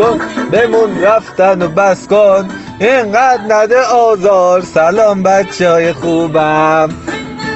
کن 0.00 0.18
بمون 0.52 1.02
رفتن 1.02 1.62
و 1.62 1.68
بس 1.68 2.06
کن. 2.06 2.48
اینقدر 2.78 3.40
نده 3.48 3.80
آزار 3.80 4.60
سلام 4.60 5.22
بچه 5.22 5.70
های 5.70 5.92
خوبم. 5.92 6.88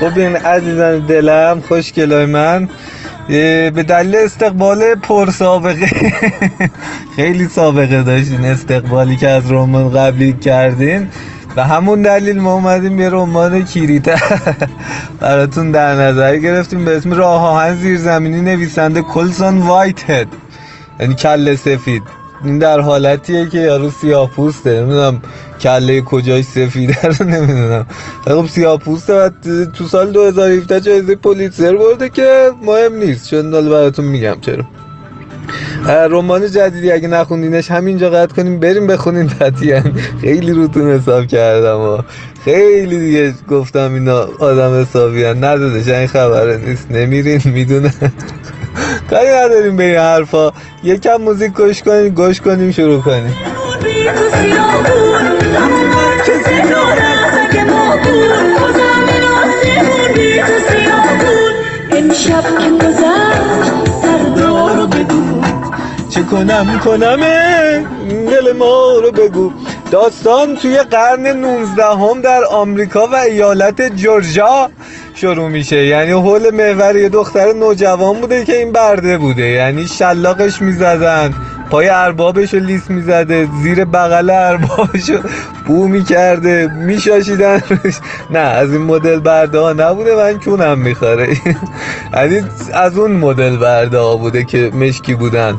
خب 0.00 0.18
این 0.18 0.36
عزیزان 0.36 0.98
دلم 0.98 1.62
خوشگلای 1.68 2.26
من. 2.26 2.68
به 3.28 3.84
دلیل 3.88 4.16
استقبال 4.16 4.94
پر 4.94 5.30
سابقه 5.30 6.12
خیلی 7.16 7.48
سابقه 7.48 8.02
داشتین 8.02 8.44
استقبالی 8.44 9.16
که 9.16 9.28
از 9.28 9.52
رمان 9.52 9.92
قبلی 9.92 10.32
کردین. 10.32 11.08
و 11.56 11.64
همون 11.64 12.02
دلیل 12.02 12.40
ما 12.40 12.54
اومدیم 12.54 13.00
یه 13.00 13.10
رمان 13.10 13.64
کیریته 13.64 14.16
براتون 15.20 15.70
در 15.70 15.94
نظر 15.94 16.36
گرفتیم 16.36 16.84
به 16.84 16.96
اسم 16.96 17.12
راه 17.12 17.42
آهن 17.42 17.74
زیرزمینی 17.74 18.40
نویسنده 18.40 19.02
کلسون 19.02 19.58
وایت 19.58 20.10
هد 20.10 20.28
یعنی 21.00 21.14
کله 21.14 21.56
سفید. 21.56 22.23
این 22.44 22.58
در 22.58 22.80
حالتیه 22.80 23.48
که 23.48 23.58
یارو 23.58 23.90
سیاه 23.90 24.30
پوسته. 24.30 24.80
نمی‌دونم 24.80 25.22
کله 25.60 26.00
کجای 26.00 26.42
سفیده 26.42 27.02
رو 27.02 27.26
نمی‌دونم. 27.26 27.86
خب 28.24 28.46
سیاه 28.46 28.78
پوسته 28.78 29.14
و 29.14 29.30
تو 29.74 29.84
سال 29.84 30.12
2017 30.12 30.80
جایزه 30.80 31.14
پولیتزر 31.14 31.76
برده 31.76 32.08
که 32.08 32.50
مهم 32.62 32.94
نیست. 32.94 33.30
چون 33.30 33.54
حالا 33.54 33.70
براتون 33.70 34.04
میگم 34.04 34.36
چرا. 34.40 34.64
رمان 35.86 36.50
جدیدی 36.50 36.92
اگه 36.92 37.08
نخوندینش 37.08 37.70
همینجا 37.70 38.10
قطع 38.10 38.34
کنیم. 38.34 38.60
بریم 38.60 38.86
بخونین 38.86 39.28
تطیعا 39.28 39.82
خیلی 40.20 40.52
روتون 40.52 40.90
حساب 40.90 41.26
کردم 41.26 41.80
و 41.80 41.98
خیلی 42.44 42.98
دیگه 42.98 43.34
گفتم 43.50 43.94
اینا 43.94 44.28
آدم 44.38 44.80
حسابی 44.80 45.24
ندادش 45.24 45.88
این 45.88 46.06
خبره 46.06 46.56
نیست. 46.66 46.90
نمیرین 46.90 47.40
می‌دونن. 47.44 48.12
کاری 49.10 49.28
نداریم 49.28 49.76
به 49.76 49.84
این 49.84 49.96
حرفا. 49.96 50.52
یکم 50.82 51.16
موزیک 51.16 51.52
گوش 51.52 51.82
کنیم 51.82 52.08
گوش 52.08 52.40
کنیم 52.40 52.70
شروع 52.72 53.00
کنیم. 53.02 53.36
امشب 61.92 62.42
که 62.58 62.86
گذشت 62.86 63.88
فردا 64.02 64.74
رو 64.74 64.86
بگو 64.86 65.42
چه 66.10 66.22
کنم؟ 66.22 66.80
کنم؟ 66.84 67.20
دل 68.08 68.52
ما 68.52 68.92
رو 69.02 69.12
بگو. 69.12 69.52
داستان 69.90 70.56
توی 70.56 70.76
قرن 70.76 71.26
19 71.26 71.84
هم 71.84 72.20
در 72.20 72.44
آمریکا 72.44 73.06
و 73.06 73.14
ایالت 73.14 73.82
جورجیا. 73.96 74.70
شروع 75.14 75.48
میشه. 75.48 75.84
یعنی 75.86 76.10
حول 76.10 76.50
محور 76.50 76.96
یه 76.96 77.08
دختر 77.08 77.52
نوجوان 77.52 78.20
بوده 78.20 78.44
که 78.44 78.56
این 78.56 78.72
برده 78.72 79.18
بوده. 79.18 79.48
یعنی 79.48 79.86
شلاقش 79.86 80.62
می‌زدن 80.62 81.34
پای 81.70 81.88
اربابش 81.88 82.54
رو 82.54 82.60
لیس 82.60 82.90
می‌زده 82.90 83.48
زیر 83.62 83.84
بغل 83.84 84.30
اربابش 84.30 85.10
رو 85.10 85.18
بو 85.66 85.88
می‌کرده 85.88 86.66
میشاشیدن. 86.66 87.62
نه 88.34 88.38
از 88.38 88.72
این 88.72 88.82
مدل 88.82 89.18
برده 89.20 89.58
ها 89.58 89.72
نبوده 89.72 90.14
من 90.16 90.38
کونم 90.38 90.78
می‌خوره. 90.78 91.28
یعنی 92.14 92.42
از 92.72 92.98
اون 92.98 93.12
مدل 93.12 93.56
برده 93.56 93.98
ها 93.98 94.16
بوده 94.16 94.44
که 94.44 94.70
مشکی 94.74 95.14
بودن. 95.14 95.58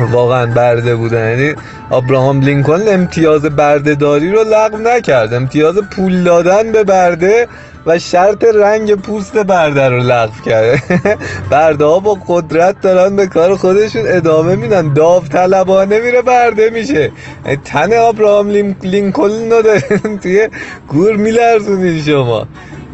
واقعا 0.00 0.46
برده 0.46 0.96
بودن. 0.96 1.30
یعنی 1.30 1.54
ابراهام 1.90 2.40
لینکلن 2.40 2.88
امتیاز 2.94 3.42
بردهداری 3.42 4.30
رو 4.32 4.44
لغو 4.44 4.78
نکرد. 4.78 5.34
امتیاز 5.34 5.74
پول 5.96 6.24
دادن 6.24 6.72
به 6.72 6.84
برده 6.84 7.48
و 7.86 7.98
شرط 7.98 8.44
رنگ 8.44 8.94
پوست 8.94 9.36
برده 9.36 9.88
رو 9.88 9.96
لغو 9.98 10.32
کرده 10.46 10.82
برده 11.50 11.84
ها 11.84 11.98
با 11.98 12.18
قدرت 12.28 12.80
دارن 12.80 13.16
به 13.16 13.26
کار 13.26 13.56
خودشون 13.56 14.02
ادامه 14.06 14.56
میدن. 14.56 14.92
داوطلبانه 14.92 16.00
میره 16.00 16.22
برده 16.22 16.70
میشه. 16.70 17.12
یعنی 17.44 17.56
تن 17.64 17.92
ابراهام 17.92 18.50
لین- 18.50 18.76
لینکلن 18.82 19.50
رو 19.52 19.62
توی 20.22 20.48
گور 20.88 21.16
میلرزونین 21.16 22.02
شما. 22.02 22.46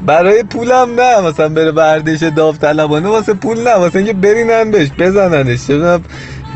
برای 0.06 0.42
پولم 0.42 0.88
نه. 1.00 1.20
مثلا 1.20 1.48
بره 1.48 1.72
بردش 1.72 2.22
داوطلبانه 2.22 3.08
واسه 3.08 3.34
پول 3.34 3.60
نه. 3.60 3.74
واسه 3.74 3.96
اینکه 3.98 4.12
برینن 4.12 4.70
بهش 4.70 4.88
بزننش. 4.98 5.60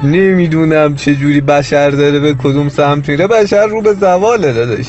نمی‌دونم 0.02 0.94
جوری 0.94 1.40
بشر 1.40 1.90
داره 1.90 2.20
به 2.20 2.34
کدوم 2.34 2.68
سمت 2.68 3.08
میره. 3.08 3.26
بشر 3.26 3.66
رو 3.66 3.82
به 3.82 3.92
زواله 3.94 4.52
دادش 4.52 4.86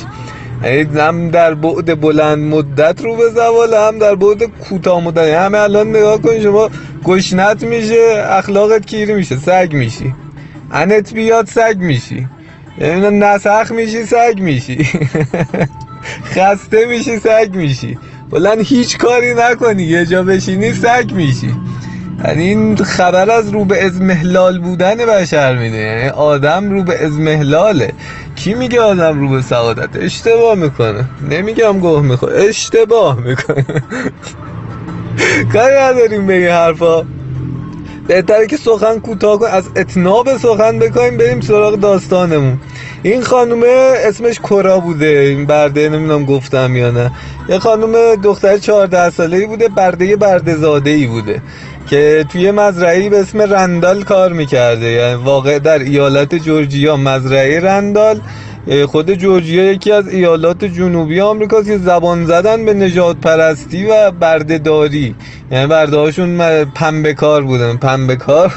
یعنی 0.64 1.00
هم 1.00 1.30
در 1.30 1.54
بعد 1.54 2.02
بلند 2.02 2.54
مدت 2.54 3.02
رو 3.02 3.16
به 3.16 3.30
زواله 3.30 3.80
هم 3.80 4.00
در 4.00 4.16
بعد 4.16 4.44
کوتاه 4.44 5.04
مدت. 5.04 5.34
همه 5.34 5.58
الان 5.58 5.90
نگاه 5.90 6.22
کن 6.22 6.40
شما 6.40 6.70
گشنت 7.04 7.64
میشه 7.64 8.24
اخلاقت 8.30 8.86
کیری 8.86 9.14
میشه 9.14 9.38
سگ 9.38 9.70
میشی. 9.74 10.14
انت 10.72 11.14
بیاد 11.14 11.48
سگ 11.48 11.76
میشی. 11.78 12.28
یعنی 12.78 13.20
نسخ 13.20 13.72
میشی 13.72 14.06
سگ 14.06 14.40
میشی. 14.40 14.88
خسته 16.36 16.86
میشی 16.86 17.20
سگ 17.20 17.50
میشی. 17.54 17.98
بلند 18.30 18.60
هیچ 18.60 18.98
کاری 18.98 19.34
نکنی 19.34 19.84
یه 19.84 20.06
جا 20.06 20.24
بشینی 20.24 20.74
سگ 20.74 21.12
میشی. 21.12 21.56
این 22.36 22.76
خبر 22.76 23.32
از 23.32 23.50
رو 23.50 23.66
به 23.66 23.86
ازمهلال 23.86 24.60
بودن 24.60 24.96
بشر 24.96 25.56
میده. 25.56 25.78
یعنی 25.78 26.10
آدم 26.10 26.72
رو 26.72 26.84
به 26.84 27.06
ازمهلاله 27.06 27.94
کی 28.36 28.54
میگه 28.54 28.82
آدم 28.82 29.20
رو 29.20 29.30
به 29.30 29.42
سعادت؟ 29.42 29.90
اشتباه 29.96 30.56
می‌کنه. 30.56 31.06
نمیگم 31.30 31.80
گوه 31.80 32.02
می‌خوره. 32.02 32.44
اشتباه 32.44 33.20
می‌کنه. 33.20 33.66
کاری 35.54 35.76
نداریم 35.76 36.28
به 36.28 36.34
این 36.34 36.48
حرفا. 36.48 37.04
بهتره 38.08 38.48
که 38.48 38.58
سخن 38.58 39.00
کوتاه 39.00 39.40
کن. 39.40 39.48
از 39.48 39.70
اتناب 39.76 40.38
سخن 40.38 40.80
بکنیم 40.80 41.18
بریم 41.18 41.42
سراغ 41.42 41.76
داستانمون. 41.76 42.60
این 43.04 43.22
خانومه 43.22 43.94
اسمش 44.06 44.40
کرا 44.40 44.80
بوده. 44.80 45.06
این 45.06 45.46
برده 45.46 45.90
نمی‌دونم 45.90 46.26
گفتم 46.26 46.76
یا 46.76 46.92
نه. 46.92 47.12
یه 47.50 47.60
خانوم 47.60 48.16
دختر 48.16 48.58
14 48.58 49.10
ساله 49.10 49.38
ای 49.38 49.46
بوده 49.46 49.68
برده 49.68 50.16
برده 50.16 50.56
زاده 50.56 50.90
ای 50.90 51.08
بوده 51.08 51.42
که 51.90 52.26
توی 52.32 52.52
مزرعی 52.52 53.10
به 53.10 53.20
اسم 53.20 53.42
رندال 53.42 54.04
کار 54.04 54.34
می‌کرده. 54.34 54.86
یعنی 54.86 55.24
واقع 55.24 55.60
در 55.60 55.80
ایالت 55.80 56.36
جورجیا 56.36 56.98
مزرعه 56.98 57.60
رندال. 57.60 58.22
خود 58.88 59.14
جورجیا 59.14 59.72
یکی 59.72 59.92
از 59.92 60.08
ایالات 60.08 60.66
جنوبی 60.66 61.22
آمریکاست 61.22 61.68
که 61.68 61.78
زبان 61.78 62.26
زدن 62.26 62.66
به 62.66 62.74
نجات 62.74 63.18
پرستی 63.18 63.86
و 63.86 64.12
بردهداری. 64.12 65.16
یعنی 65.52 65.68
برده 65.68 65.98
هاشون 65.98 66.64
پنبه 66.66 67.14
کار 67.14 67.42
بودن. 67.42 67.78
پنبه 67.78 68.16
کار 68.16 68.52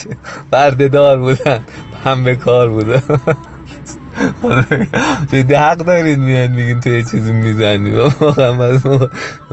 برده 0.50 1.16
بودن. 1.16 1.60
پنبه 2.04 2.36
کار 2.36 2.68
بودن. 2.68 3.02
جدی 5.32 5.54
حق 5.54 5.76
دارید 5.76 6.18
میاد 6.18 6.50
میگین 6.50 6.80
تو 6.80 6.90
یه 6.90 7.02
چیزی 7.02 7.32
می‌زنی؟ 7.32 7.90
واقعا 7.90 8.52
من 8.52 8.80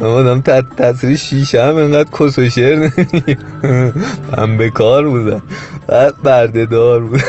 آدم 0.01 0.41
تصریح 0.77 1.17
شیشه 1.17 1.63
هم 1.63 1.75
اینقدر 1.75 2.09
کس 2.19 2.39
و 2.39 2.49
شعر 2.49 2.75
نمیگه 2.75 3.37
پنبه 4.31 4.69
کار 4.69 5.09
بودن 5.09 5.41
بعد 5.87 6.21
برده 6.23 6.65
دار 6.65 6.99
بودن 7.03 7.23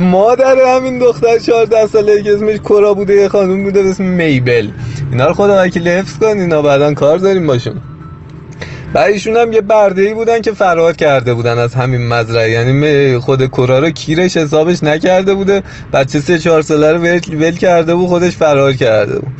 مادر 0.00 0.56
همین 0.76 0.98
دختر 0.98 1.38
14 1.38 1.86
ساله 1.86 2.22
که 2.22 2.34
اسمش 2.34 2.58
کرا 2.58 2.94
بوده 2.94 3.14
یه 3.14 3.28
خانوم 3.28 3.62
بوده 3.64 3.82
به 3.82 3.90
اسم 3.90 4.04
میبل. 4.04 4.68
اینا 5.12 5.26
رو 5.26 5.34
خدا 5.34 5.62
وکیل 5.62 5.88
حفظ 5.88 6.18
کن 6.18 6.26
اینا 6.26 6.62
بعدا 6.62 6.94
کار 6.94 7.18
داریم 7.18 7.46
باشون. 7.46 7.80
بعد 8.96 9.12
ایشون 9.12 9.36
هم 9.36 9.52
یه 9.52 9.60
برده 9.60 10.02
ای 10.02 10.14
بودن 10.14 10.40
که 10.40 10.52
فرار 10.52 10.92
کرده 10.92 11.34
بودن 11.34 11.58
از 11.58 11.74
همین 11.74 12.08
مزرعه. 12.08 12.50
یعنی 12.50 13.18
خود 13.18 13.50
کرا 13.50 13.78
رو 13.78 13.90
کیرش 13.90 14.36
حسابش 14.36 14.82
نکرده 14.82 15.34
بوده 15.34 15.62
بچه 15.92 16.20
سه 16.20 16.38
چهار 16.38 16.62
ساله 16.62 16.92
رو 16.92 16.98
ول 17.38 17.56
کرده 17.56 17.94
بود 17.94 18.08
خودش 18.08 18.36
فرار 18.36 18.72
کرده 18.72 19.18
بود. 19.18 19.32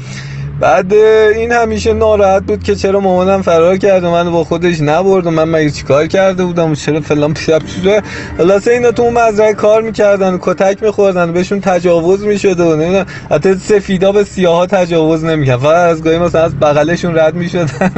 بعد 0.60 0.94
این 0.94 1.52
همیشه 1.52 1.92
ناراحت 1.92 2.42
بود 2.42 2.62
که 2.62 2.74
چرا 2.74 3.00
مامانم 3.00 3.42
فرار 3.42 3.76
کرده 3.76 4.08
من 4.08 4.30
با 4.30 4.44
خودش 4.44 4.80
نبرد 4.80 5.26
و 5.26 5.30
من 5.30 5.44
مگه 5.44 5.70
چیکار 5.70 6.06
کرده 6.06 6.44
بودم 6.44 6.70
و 6.70 6.74
چرا 6.74 7.00
فلان 7.00 7.34
پیشب 7.34 7.58
چیزه 7.66 8.02
خلاصه 8.38 8.70
اینا 8.70 8.90
تو 8.92 9.10
مزرعه 9.10 9.54
کار 9.54 9.82
می‌کردن 9.82 10.34
و 10.34 10.38
کتک 10.40 10.82
میخوردن 10.82 11.32
بهشون 11.32 11.60
تجاوز 11.60 12.24
می‌شده 12.24 12.64
و 12.64 12.76
نمی‌دونم 12.76 13.06
حتی 13.30 13.54
سفیدا 13.54 14.12
به 14.12 14.24
سیاها 14.24 14.66
تجاوز 14.66 15.24
نمی‌کردن 15.24 15.62
فقط 15.62 15.90
از 15.90 16.02
گاهی 16.02 16.18
مثلا 16.18 16.44
از 16.44 16.58
بغلشون 16.60 17.18
رد 17.18 17.34
می‌شدن. 17.34 17.90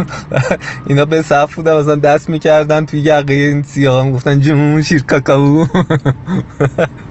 اینا 0.89 1.05
به 1.05 1.23
صف 1.23 1.55
بودن 1.55 1.77
مثلا 1.77 1.95
دست 1.95 2.31
می‌کردن 2.31 2.87
توی 2.87 3.01
یقه 3.01 3.35
این 3.35 3.63
سیاها 3.63 4.03
می‌گفتن 4.05 4.41
جمون 4.41 4.83
شیر 4.83 5.03
کاکاو. 5.03 5.67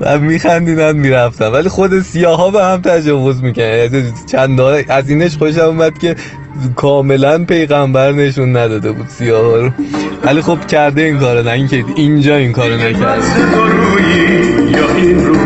و 0.00 0.18
میخندیدن 0.18 0.96
می‌رفتن 0.96 1.46
ولی 1.46 1.68
خود 1.68 2.00
سیاه 2.00 2.36
ها 2.36 2.50
به 2.50 2.64
هم 2.64 2.80
تجاوز 2.80 3.42
می‌کنن 3.42 4.12
چند 4.32 4.60
از 4.88 5.10
اینش 5.10 5.36
خوشم 5.36 5.60
اومد 5.60 5.98
که 5.98 6.16
کاملا 6.76 7.44
پیغمبر 7.44 8.12
نشون 8.12 8.56
نداده 8.56 8.92
بود 8.92 9.08
سیاه 9.08 9.44
ها 9.44 9.56
رو. 9.56 9.70
ولی 10.24 10.42
خب 10.42 10.66
کرده 10.66 11.02
این 11.02 11.18
کارو 11.18 11.42
نه 11.42 11.50
اینکه 11.50 11.84
اینجا 11.96 12.36
این 12.36 12.52
کارو 12.52 12.74
نکرده. 12.74 13.26
یا 14.70 14.94
این 14.96 15.26
رو 15.26 15.36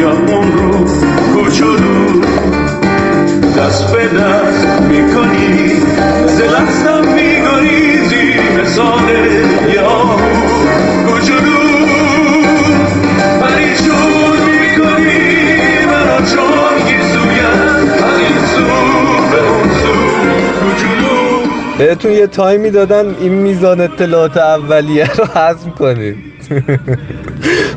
یا 0.00 0.10
اون 0.10 0.52
رو 0.52 0.86
کوچولو 1.34 2.22
دست 3.58 3.92
به 3.92 4.18
دست 4.18 4.80
می‌کنی 4.80 5.68
ز 6.26 6.40
لحظم 6.40 7.04
میگریزی 7.14 8.34
مثال 8.62 9.08
یا 9.74 9.81
بهتون 21.86 22.12
یه 22.12 22.26
تایمی 22.26 22.70
دادن 22.70 23.14
این 23.20 23.32
میزان 23.32 23.80
اطلاعات 23.80 24.36
اولیه 24.36 25.14
رو 25.14 25.24
حذف 25.24 25.68
کنید. 25.78 26.16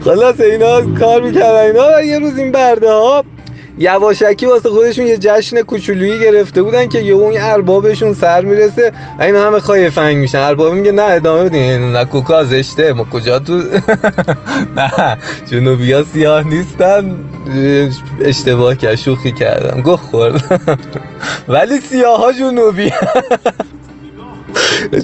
خلاص 0.05 0.39
اینا 0.39 0.81
کار 0.99 1.21
می‌کردن. 1.21 1.65
اینا 1.65 1.97
و 1.97 2.01
یه 2.05 2.19
روز 2.19 2.37
این 2.37 2.51
برده 2.51 2.91
ها 2.91 3.23
یواشکی 3.77 4.45
واسه 4.45 4.69
خودشون 4.69 5.07
یه 5.07 5.17
جشن 5.17 5.61
کوچولویی 5.61 6.19
گرفته 6.19 6.61
بودن 6.63 6.87
که 6.87 6.99
یه 6.99 7.13
اون 7.13 7.33
اربابشون 7.37 8.13
سر 8.13 8.41
می‌رسه. 8.41 8.91
اینا 9.21 9.47
همه 9.47 9.59
خایفنگ 9.59 10.17
میشن. 10.17 10.39
ارباب 10.39 10.73
میگه 10.73 10.91
نه 10.91 11.03
ادامه 11.03 11.43
بدین. 11.43 11.91
نه 11.91 12.05
کوکا 12.05 12.43
زشته. 12.43 12.93
ما 12.93 13.03
کجا 13.03 13.39
تو؟ 13.39 13.61
نه 14.77 15.17
جنوبی 15.51 15.93
ها 15.93 16.03
سیاه 16.03 16.47
نیستن. 16.47 17.15
اشتباه 18.21 18.75
کرد 18.75 18.95
شوخی 18.95 19.31
کردم. 19.31 19.81
گفت 19.81 20.03
خورد 20.03 20.61
ولی 21.47 21.79
سیاه 21.79 22.19
ها 22.19 22.31
جنوبی. 22.31 22.91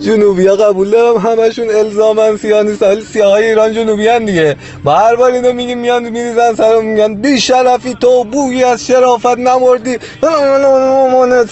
جنوبی 0.01 0.47
ها 0.47 0.55
قبول 0.55 0.89
دارم 0.89 1.17
همشون 1.17 1.69
الزامن 1.69 2.37
سیاه 2.37 2.63
نیست. 2.63 2.81
ولی 2.81 3.01
سیاه 3.01 3.31
های 3.31 3.45
ایران 3.45 3.73
جنوبی 3.73 4.07
هن 4.07 4.25
دیگه. 4.25 4.55
با 4.83 4.95
هر 4.95 5.15
بار 5.15 5.31
اینو 5.31 5.53
میگیم 5.53 5.77
میان 5.77 6.09
میریزن 6.09 6.55
سرم 6.55 6.85
میگن 6.85 7.15
بی 7.15 7.39
شرفی 7.41 7.93
تو 7.93 8.23
بویی 8.23 8.63
از 8.63 8.87
شرافت 8.87 9.37
نمردی. 9.37 9.97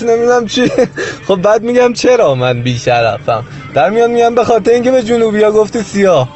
نمی‌دونم 0.02 0.46
چی. 0.46 0.72
خب 1.28 1.36
بعد 1.36 1.64
میگم 1.64 1.94
چرا 1.94 2.36
من 2.36 2.64
بی 2.64 2.78
شرفم؟ 2.78 3.44
در 3.76 3.90
میان 3.90 4.12
میگم 4.12 4.36
به 4.36 4.44
خاطر 4.44 4.72
اینکه 4.72 4.92
به 4.92 5.04
جنوبی 5.04 5.44
ها 5.44 5.52
گفتی 5.52 5.84
سیاه. 5.84 6.30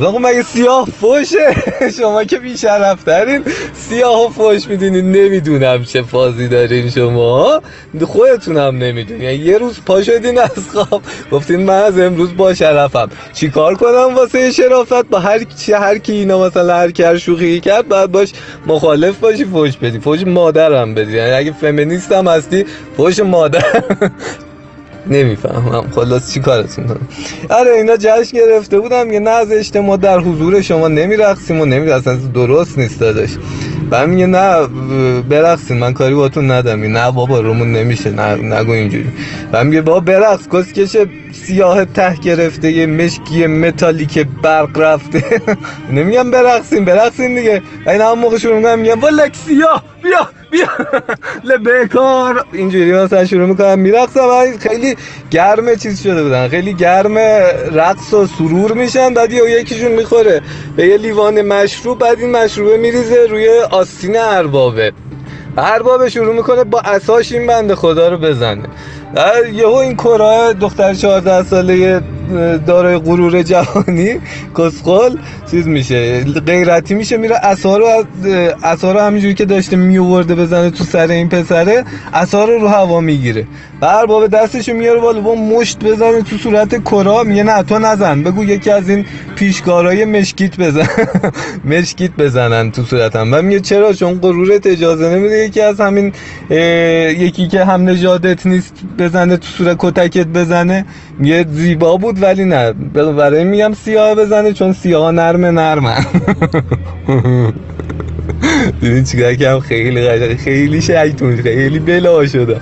خب 0.00 0.16
مگه 0.20 0.42
سیاه 0.42 0.86
فوشه؟ 1.00 1.54
شما 1.98 2.24
که 2.24 2.38
بیشرف 2.38 3.02
ترین 3.02 3.44
سیاه 3.74 4.32
فوش 4.32 4.68
می‌دونین 4.68 5.12
نمی‌دونم 5.12 5.84
چه 5.84 6.02
فازی 6.02 6.48
دارین 6.48 6.90
شما. 6.90 7.62
خودتون 8.02 8.56
هم 8.56 8.78
نمی‌دونین 8.78 9.22
یعنی 9.22 9.36
یه 9.36 9.58
روز 9.58 9.80
پا 9.86 10.02
شدین 10.02 10.38
از 10.38 10.50
خواب. 10.72 11.02
گفتین 11.32 11.60
من 11.60 11.82
از 11.82 11.98
امروز 11.98 12.36
با 12.36 12.54
شرفم. 12.54 13.08
چیکار 13.34 13.74
کنم 13.74 14.14
واسه 14.14 14.52
شرافت؟ 14.52 15.08
با 15.10 15.18
هر 15.20 15.44
کی 15.44 15.72
هر 15.72 15.98
کی 15.98 16.12
اینا 16.12 16.46
مثلا 16.46 16.74
هر 16.74 16.90
کی 16.90 17.18
شوخی 17.18 17.60
کرد 17.60 17.88
باید 17.88 18.12
باش 18.12 18.32
مخالف 18.66 19.18
باشی 19.18 19.44
فوش 19.44 19.76
بدی. 19.76 19.98
فوش 20.00 20.22
مادرم 20.26 20.94
بدی. 20.94 21.16
یعنی 21.16 21.30
اگه 21.30 21.52
فمینیست 21.52 22.12
هم 22.12 22.28
هستی 22.28 22.64
فوش 22.96 23.20
مادر. 23.20 23.84
نمی‌فهمم. 25.06 25.90
خلاص 25.94 26.32
چی 26.32 26.40
کارتون 26.40 26.86
کنم؟ 26.86 27.08
آره 27.50 27.70
اینا 27.72 27.96
جشن 27.96 28.36
گرفته 28.38 28.78
بودم 28.78 29.12
یه 29.12 29.20
نه 29.20 29.30
از 29.30 29.52
اجتماع 29.52 29.96
در 29.96 30.18
حضور 30.18 30.60
شما 30.60 30.88
نمیرقصیم 30.88 31.60
و 31.60 31.64
نمیرقصیم. 31.64 32.30
درست 32.34 32.78
نیست 32.78 33.00
داداش. 33.00 33.30
و 33.90 34.06
میگه 34.06 34.26
نه 34.26 34.66
برقصین. 35.22 35.78
من 35.78 35.92
کاری 35.92 36.14
باتون 36.14 36.50
ندارم. 36.50 36.82
نه 36.82 37.10
بابا 37.12 37.40
رومون 37.40 37.72
نمیشه. 37.72 38.10
نه 38.10 38.34
نگو 38.60 38.72
اینجوری. 38.72 39.06
و 39.52 39.64
میگه 39.64 39.82
بابا 39.82 40.00
برقص. 40.00 40.48
کسکش 40.48 40.96
سیاه 41.32 41.84
ته 41.84 42.14
گرفته 42.16 42.72
یه 42.72 42.86
مشکی 42.86 43.46
متالیک 43.46 44.26
برق 44.42 44.78
رفته. 44.78 45.24
نمیگم 45.96 46.30
برقصین 46.30 46.84
برقصین 46.84 47.34
دیگه. 47.34 47.62
این 47.86 48.00
هم 48.00 48.18
موقع 48.18 48.38
شروع 48.38 48.56
میگم 48.56 48.78
میگم 48.78 49.02
ولک 49.02 49.36
سیاه 49.36 49.84
بیا. 50.02 50.41
بیا. 50.52 50.68
لبکار 51.44 52.44
اینجوری 52.52 52.92
مثلا 52.92 53.24
شروع 53.24 53.46
می‌کنم 53.46 53.78
میرقصم 53.78 54.58
خیلی 54.60 54.96
گرم 55.30 55.74
چیز 55.74 56.02
شده 56.02 56.22
بودن. 56.22 56.48
خیلی 56.48 56.74
گرم 56.74 57.18
رقص 57.72 58.14
و 58.14 58.26
سرور 58.26 58.72
میشن 58.72 59.14
بعد 59.14 59.32
یکیشون 59.32 59.92
می‌خوره. 59.92 60.40
به 60.76 60.86
یه 60.86 60.96
لیوان 60.96 61.42
مشروب 61.42 61.98
بعد 61.98 62.18
این 62.18 62.30
مشروبه 62.30 62.76
میریزه 62.76 63.26
روی 63.30 63.48
آستین 63.70 64.16
اربابه. 64.16 64.92
اربابه 65.58 66.08
شروع 66.08 66.34
می‌کنه 66.34 66.64
با 66.64 66.80
اساش 66.80 67.32
این 67.32 67.46
بنده 67.46 67.74
خدا 67.74 68.08
رو 68.08 68.18
بزنه. 68.18 68.68
یهو 69.54 69.74
این 69.74 69.96
کرا 69.96 70.52
دختر 70.52 70.94
14 70.94 71.42
ساله 71.42 72.00
دارای 72.66 72.98
غرور 72.98 73.42
جهانی 73.42 74.20
کسخل 74.58 75.16
چیز 75.50 75.66
میشه 75.66 76.24
غیرتی 76.24 76.94
میشه 76.94 77.16
میره 77.16 77.36
اثار 77.42 77.80
رو 77.80 77.86
اثار 78.64 78.94
رو 78.94 79.00
همینجوری 79.00 79.34
که 79.34 79.44
داشته 79.44 79.76
میورده 79.76 80.34
بزنه 80.34 80.70
تو 80.70 80.84
سر 80.84 81.10
این 81.10 81.28
پسره 81.28 81.84
اثار 82.12 82.58
رو 82.60 82.68
هوا 82.68 83.00
می‌گیره. 83.00 83.46
و 83.82 83.84
ارباب 83.84 84.26
دستشو 84.26 84.72
میاره 84.72 85.00
بالا 85.00 85.20
با 85.20 85.34
مشت 85.34 85.78
بزنه 85.84 86.22
تو 86.22 86.36
صورت 86.36 86.84
کرا 86.84 87.22
میگه 87.22 87.42
نه 87.42 87.62
تو 87.62 87.78
نزن. 87.78 88.22
بگو 88.22 88.44
یکی 88.44 88.70
از 88.70 88.88
این 88.88 89.06
پیشکارای 89.36 90.04
مشکیت 90.04 90.56
بزن 90.60 90.86
مشکیت 91.74 92.10
بزنن 92.18 92.70
تو 92.70 92.82
صورتم. 92.82 93.34
و 93.34 93.42
میگه 93.42 93.60
چرا؟ 93.60 93.92
چون 93.92 94.14
غرورت 94.14 94.66
اجازه 94.66 95.08
نمیده 95.08 95.34
یکی 95.44 95.60
از 95.60 95.80
همین 95.80 96.12
یکی 97.20 97.48
که 97.48 97.64
هم 97.64 97.88
نژادت 97.88 98.46
نیست 98.46 98.74
بزنه 99.02 99.36
تو 99.36 99.46
صورت 99.46 99.76
کتکت 99.78 100.26
بزنه. 100.26 100.86
میگه 101.18 101.46
زیبا 101.52 101.96
بود 101.96 102.22
ولی 102.22 102.44
نه. 102.44 102.72
برای 102.92 103.44
میگم 103.44 103.72
سیاه 103.84 104.14
بزنه 104.14 104.52
چون 104.52 104.72
سیاه 104.72 105.10
نرمه. 105.10 105.50
نرمن 105.50 106.06
دیدین 108.80 109.04
چیکار 109.04 109.34
کردم؟ 109.34 109.60
خیلی 109.60 110.08
قشنگ. 110.08 110.36
خیلی 110.36 110.82
شیطون 110.82 111.36
خیلی 111.36 111.78
بلا 111.78 112.26
شده. 112.26 112.56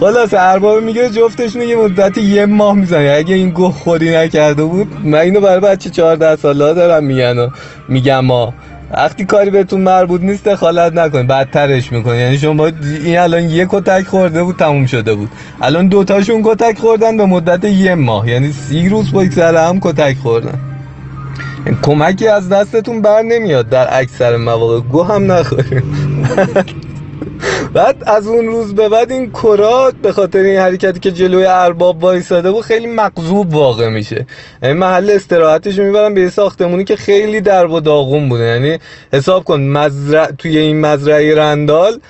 خلاص 0.00 0.34
ارباب 0.34 0.82
میگه 0.82 1.10
جفتشون 1.10 1.62
یه 1.62 1.76
مدت 1.76 2.18
یه 2.18 2.46
ماه 2.46 2.74
می‌زنه 2.76 3.14
اگه 3.16 3.34
این 3.34 3.50
گوه 3.50 3.72
خودی 3.72 4.16
نکرده 4.16 4.64
بود 4.64 4.88
من 5.04 5.18
اینو 5.18 5.40
برای 5.40 5.60
بچه 5.60 5.90
14 5.90 6.36
ساله 6.36 6.74
دارم 6.74 7.04
میگن 7.04 7.48
میگم 7.88 8.20
ما 8.24 8.54
وقتی 8.96 9.24
کاری 9.24 9.50
بهتون 9.50 9.80
مربوط 9.80 10.20
نیست 10.20 10.44
دخالت 10.48 10.92
نکنید. 10.92 11.26
بدترش 11.26 11.92
می‌کنید. 11.92 12.20
یعنی 12.20 12.38
شما 12.38 12.66
این 13.04 13.18
الان 13.18 13.42
یه 13.42 13.66
کتک 13.70 14.06
خورده 14.06 14.42
بود 14.42 14.56
تموم 14.56 14.86
شده 14.86 15.14
بود. 15.14 15.28
الان 15.62 15.88
دوتاشون 15.88 16.42
کتک 16.44 16.78
خوردن 16.78 17.16
به 17.16 17.26
مدت 17.26 17.64
یه 17.64 17.94
ماه. 17.94 18.28
یعنی 18.28 18.52
سی 18.52 18.88
روز 18.88 19.12
با 19.12 19.30
سر 19.30 19.68
هم 19.68 19.80
کتک 19.80 20.16
خوردن. 20.22 20.58
یعنی 21.66 21.78
کمکی 21.82 22.28
از 22.28 22.48
دستتون 22.48 23.02
بر 23.02 23.22
نمیاد 23.22 23.68
در 23.68 23.98
اکثر 23.98 24.36
مواقع. 24.36 24.80
گو 24.80 25.02
هم 25.02 25.32
نخورید 25.32 25.84
بعد 27.72 28.02
از 28.06 28.26
اون 28.26 28.46
روز 28.46 28.74
به 28.74 28.88
بعد 28.88 29.12
این 29.12 29.30
کرات 29.30 29.94
به 30.02 30.12
خاطر 30.12 30.38
این 30.38 30.58
حرکتی 30.58 31.00
که 31.00 31.10
جلوی 31.10 31.46
ارباب 31.46 32.04
وایساده 32.04 32.50
بود 32.50 32.64
خیلی 32.64 32.86
مقذوب 32.86 33.54
واقع 33.54 33.88
میشه. 33.88 34.26
یعنی 34.62 34.74
محل 34.74 35.10
استراحتش 35.10 35.78
می‌برن 35.78 36.14
به 36.14 36.20
یه 36.20 36.30
ساختمونی 36.30 36.84
که 36.84 36.96
خیلی 36.96 37.40
درب 37.40 37.70
و 37.70 37.80
داغون 37.80 38.28
بوده. 38.28 38.44
یعنی 38.44 38.78
حساب 39.12 39.44
کن 39.44 39.60
مزرع 39.60 40.30
توی 40.30 40.58
این 40.58 40.80
مزرعه 40.80 41.34
رندال 41.34 42.00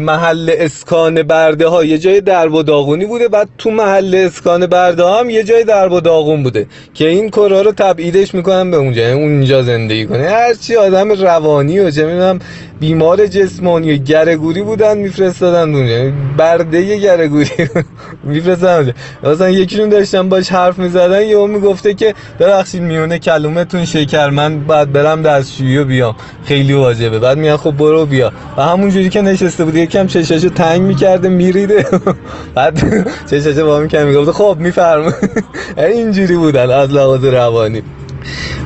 محل 0.00 0.50
اسکان 0.58 1.22
برده 1.22 1.68
ها 1.68 1.84
یه 1.84 1.98
جای 1.98 2.20
درب 2.20 2.54
و 2.54 2.62
داغونی 2.62 3.06
بوده 3.06 3.28
بعد 3.28 3.48
تو 3.58 3.70
محل 3.70 4.14
اسکان 4.14 4.66
برده 4.66 5.04
هم 5.06 5.30
یه 5.30 5.42
جای 5.42 5.64
درب 5.64 5.92
و 5.92 6.00
داغون 6.00 6.42
بوده 6.42 6.66
که 6.94 7.08
این 7.08 7.30
کرا 7.30 7.60
رو 7.60 7.72
تبعیدش 7.72 8.34
می‌کنن 8.34 8.70
به 8.70 8.76
اونجا 8.76 9.02
یعنی 9.02 9.22
اونجا 9.22 9.62
زندگی 9.62 10.06
کنه. 10.06 10.28
هرچی 10.28 10.76
آدم 10.76 11.12
روانی 11.12 11.78
و 11.78 11.90
چه 11.90 12.06
می‌دونم 12.06 12.38
بیمار 12.80 13.26
جسمانی 13.26 13.92
و 13.92 13.96
گرگوری 13.96 14.62
بودن 14.62 14.98
میفرستادن 14.98 15.74
اونجا. 15.74 15.92
یعنی 15.92 16.12
برده 16.36 16.96
گرگوری 16.98 17.50
میفرستادن 18.24 18.76
اونجا. 18.76 18.92
مثلا 19.24 19.50
یکیشون 19.50 19.88
داشتن 19.88 20.28
باش 20.28 20.48
حرف 20.48 20.78
می‌زدن 20.78 21.22
یهو 21.22 21.46
می‌گفته 21.46 21.94
که 21.94 22.14
ببخشید 22.40 22.82
میونه 22.82 23.18
کلومتون 23.18 23.84
شکر 23.84 24.30
من 24.30 24.60
بعد 24.60 24.92
برم 24.92 25.22
دستشویی 25.22 25.78
و 25.78 25.84
بیام. 25.84 26.16
خیلی 26.44 26.72
واجبه. 26.72 27.18
بعد 27.18 27.38
میگن 27.38 27.56
خب 27.56 27.70
برو 27.70 28.06
بیا. 28.06 28.32
و 28.56 28.62
همونجوری 28.62 29.08
که 29.08 29.22
نشسته 29.42 29.64
بود 29.64 29.76
یکم 29.76 30.06
چشاشو 30.06 30.48
تنگ 30.48 30.82
می‌کرده 30.82 31.28
میریده. 31.28 31.86
بعد 32.54 33.06
چشاشو 33.30 33.66
با 33.66 33.80
می‌کنه 33.80 34.04
می‌گفته 34.04 34.32
خب 34.32 34.56
میفرم 34.60 35.14
اینجوری 35.76 36.36
بودن 36.36 36.70
از 36.70 36.92
لحاظ 36.92 37.24
روانی. 37.24 37.82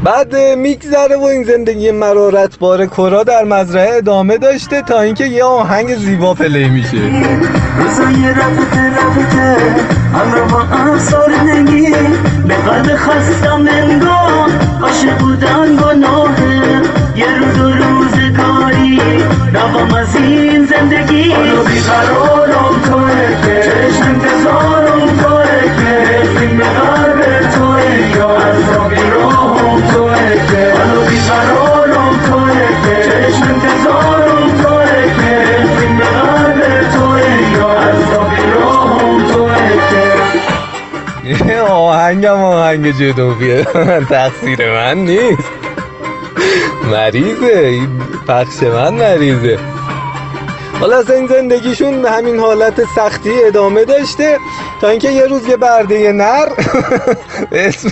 بعد 0.04 0.36
میگذره 0.36 1.16
و 1.16 1.22
این 1.22 1.44
زندگی 1.44 1.90
مرارت 1.90 2.58
بار 2.58 2.86
کرا 2.86 3.22
در 3.22 3.44
مزرعه 3.44 3.96
ادامه 3.96 4.38
داشته 4.38 4.82
تا 4.82 5.00
اینکه 5.00 5.24
یه 5.24 5.44
آهنگ 5.44 5.96
زیبا 5.96 6.34
پلی 6.34 6.68
میشه. 6.68 6.98
به 12.86 12.96
خستم 12.96 13.68
بودن 15.18 15.76
گناهه 15.76 16.82
یه 17.16 17.26
روز 17.38 18.01
از 20.02 20.16
این 20.16 20.64
زندگی 20.64 21.32
حالا 21.32 21.62
بیقرارم 21.62 22.80
توه 22.86 23.10
که 23.44 23.60
چشم 23.62 24.02
انتظارم 24.02 25.06
توه 25.22 25.44
که 25.76 26.28
فیلم 26.38 26.62
قلب 26.62 27.40
توه 27.54 28.16
یا 28.16 28.28
عذابی 28.28 29.10
راهم 29.10 29.80
توه 29.80 30.16
که 30.50 30.72
حالا 30.78 31.00
بیقرارم 31.10 32.20
توه 32.26 32.52
که 32.84 33.08
چشم 33.08 33.42
انتظارم 33.42 34.62
توه 34.62 35.02
که 35.16 35.66
فیلم 35.78 35.98
قلب 35.98 36.90
توه 36.94 37.22
یا 37.52 37.68
عذابی 37.68 38.52
راهم 38.54 39.26
توه 39.32 39.56
که 41.34 41.52
یه 41.52 41.60
آهنگم 41.60 42.42
آهنگ 42.42 42.90
جنوبیه 42.90 43.64
تقصیر 44.10 44.70
من 44.70 44.98
نیست. 44.98 45.52
مریضه. 46.90 47.58
این 47.58 47.98
پخش 48.28 48.62
من 48.62 48.94
مریضه. 48.94 49.58
حالا 50.82 50.98
اصلا 50.98 51.16
این 51.16 51.26
زندگیشون 51.26 52.04
همین 52.04 52.38
حالت 52.38 52.84
سختی 52.96 53.30
ادامه 53.46 53.84
داشته 53.84 54.38
تا 54.80 54.88
اینکه 54.88 55.10
یه 55.10 55.26
روز 55.26 55.48
یه 55.48 55.56
برده 55.56 56.12
نر 56.12 56.46
به 57.50 57.68
اسم 57.68 57.90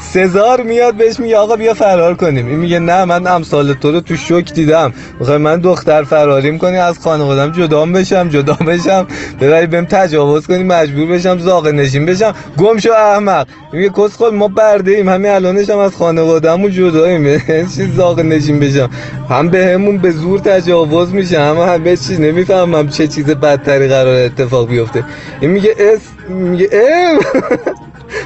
سزار 0.00 0.62
میاد 0.62 0.94
بهش 0.94 1.20
میگه 1.20 1.36
آقا 1.36 1.56
بیا 1.56 1.74
فرار 1.74 2.14
کنیم. 2.14 2.46
این 2.46 2.58
میگه 2.58 2.78
نه 2.78 3.04
من 3.04 3.26
امثال 3.26 3.74
تو 3.74 3.92
رو 3.92 4.00
تو 4.00 4.16
شوک 4.16 4.52
دیدم. 4.52 4.92
می‌خوای 5.20 5.38
من 5.38 5.60
دختر 5.60 6.02
فراریم 6.02 6.58
کنی؟ 6.58 6.76
از 6.76 6.98
خانوادم 6.98 7.52
جدام 7.52 7.92
بشم 7.92 8.28
جدا 8.28 8.52
بشم. 8.52 9.06
ببری 9.40 9.66
بهم 9.66 9.84
تجاوز 9.84 10.46
کنی 10.46 10.62
مجبور 10.62 11.06
بشم 11.06 11.38
زاغ 11.38 11.68
نشین 11.68 12.06
بشم. 12.06 12.34
گم 12.58 12.78
شو 12.78 12.92
احمق. 12.92 13.46
میگه 13.72 13.88
کس 13.88 14.16
خود 14.16 14.34
ما 14.34 14.48
برده 14.48 14.90
ایم 14.90 15.08
همین 15.08 15.30
الانش 15.30 15.70
هم 15.70 15.78
از 15.78 15.96
خانوادهمون 15.96 16.70
جداییم. 16.70 17.38
چی 17.76 17.92
زاغ 17.96 18.20
نشین 18.20 18.60
بشم؟ 18.60 18.90
هم 19.30 19.48
به 19.48 19.66
همون 19.66 19.98
به 19.98 20.10
زور 20.10 20.38
تجاوز 20.38 21.14
میشه 21.14 21.40
هم 21.40 21.56
همه 21.56 21.96
چیز 21.96 22.20
نمی‌فهمم 22.32 22.88
چه 22.88 23.06
چیز 23.06 23.26
بدتری 23.26 23.88
قرار 23.88 24.24
اتفاق 24.24 24.68
بیفته. 24.68 25.04
این 25.40 25.50
میگه 25.50 25.74
اس 25.78 26.00
میگه 26.28 26.68
ام. 26.72 27.18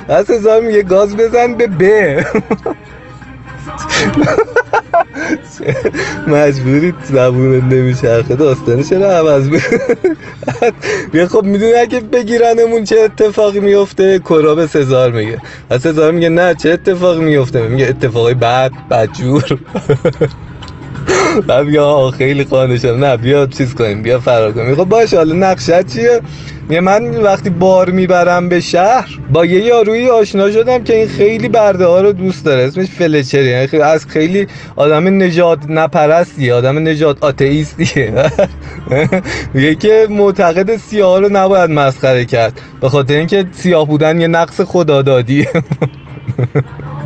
از 0.17 0.31
هزار 0.31 0.61
میگه 0.61 0.83
گاز 0.83 1.17
بزن 1.17 1.55
به 1.55 1.67
ب. 1.67 1.83
مجبوری 6.27 6.95
زبون 7.05 7.69
نمیچرخه. 7.69 8.35
داستان 8.35 8.83
چرا 8.83 9.11
عوض 9.19 9.49
بیا 11.13 11.27
خب 11.29 11.43
می‌دونی 11.45 11.73
اگه 11.73 12.01
بگیرنمون 12.01 12.85
چه 12.85 13.01
اتفاقی 13.01 13.61
میفته 13.61 14.19
کرا 14.19 14.55
به 14.55 14.67
سزار 14.67 15.13
میگه. 15.13 15.39
از 15.71 15.81
سزار 15.83 16.13
میگه 16.13 16.29
نه 16.29 16.55
چه 16.55 16.71
اتفاقی 16.71 17.21
میفته 17.25 17.69
میگه 17.69 17.87
اتفاقی 17.87 18.35
بد 18.35 18.71
بدجور. 18.91 19.59
آه 21.81 22.11
خیلی 22.11 22.45
قانع 22.45 22.77
شدم. 22.77 23.05
نه 23.05 23.17
بیا 23.17 23.47
چیز 23.47 23.75
کنیم 23.75 24.03
بیا 24.03 24.21
فرار 24.21 24.53
کنیم. 24.53 24.75
خب 24.75 24.85
باشه 24.85 25.17
حالا 25.17 25.35
نقشت 25.35 25.87
چیه. 25.87 26.21
میگه 26.69 26.81
من 26.81 27.17
وقتی 27.17 27.51
بار 27.51 27.91
می‌برم 27.91 28.49
به 28.49 28.61
شهر 28.61 29.19
با 29.31 29.47
یه 29.47 29.65
یارویی 29.65 30.09
آشنا 30.11 30.51
شدم 30.51 30.85
که 30.85 30.97
این 30.97 31.09
خیلی 31.09 31.49
برده 31.49 31.87
ها 31.87 32.01
رو 32.01 32.13
دوست 32.13 32.45
داره. 32.45 32.63
اسمش 32.63 32.87
فلچری. 32.87 33.45
یعنی 33.49 33.67
خیلی- 33.67 33.83
از 33.83 34.07
خیلی 34.07 34.47
آدم 34.77 35.23
نجات 35.23 35.59
نپرستیه 35.69 36.55
آدم 36.55 36.89
نجات 36.89 37.25
آتئیستیه. 37.25 38.13
میگه 39.55 39.75
که 39.75 40.07
معتقد 40.11 40.77
سیاه 40.77 41.21
رو 41.21 41.29
نباید 41.33 41.71
مسخره 41.71 42.25
کرد. 42.25 42.61
به 42.81 42.89
خاطر 42.89 43.15
اینکه 43.15 43.45
سیاه 43.53 43.87
بودن 43.87 44.21
یه 44.21 44.27
نقص 44.29 44.61
خدادادیه. 44.61 45.49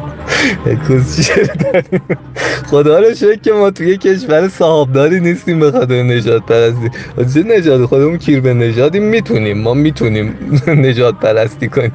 خدا 2.70 2.99
رو 2.99 3.14
شکر 3.14 3.35
که 3.35 3.52
ما 3.52 3.70
توی 3.70 3.97
کشور 3.97 4.49
صاحبداری 4.49 5.20
نیستیم 5.20 5.61
به 5.61 5.73
خاطر 5.73 6.02
نجات 6.02 6.42
پرستی. 6.47 6.90
چه 7.35 7.42
نجات 7.59 7.87
خودمون 7.87 8.18
کیر 8.18 8.40
به 8.40 8.54
نجاتیم 8.54 9.02
می‌تونیم. 9.02 9.59
ما 9.59 9.75
می‌تونیم 9.75 10.35
نجات 10.87 11.14
پرستی 11.20 11.68
کنیم. 11.68 11.92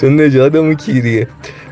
چون 0.00 0.20
نجاتمون 0.20 0.74
کیریه. 0.74 1.28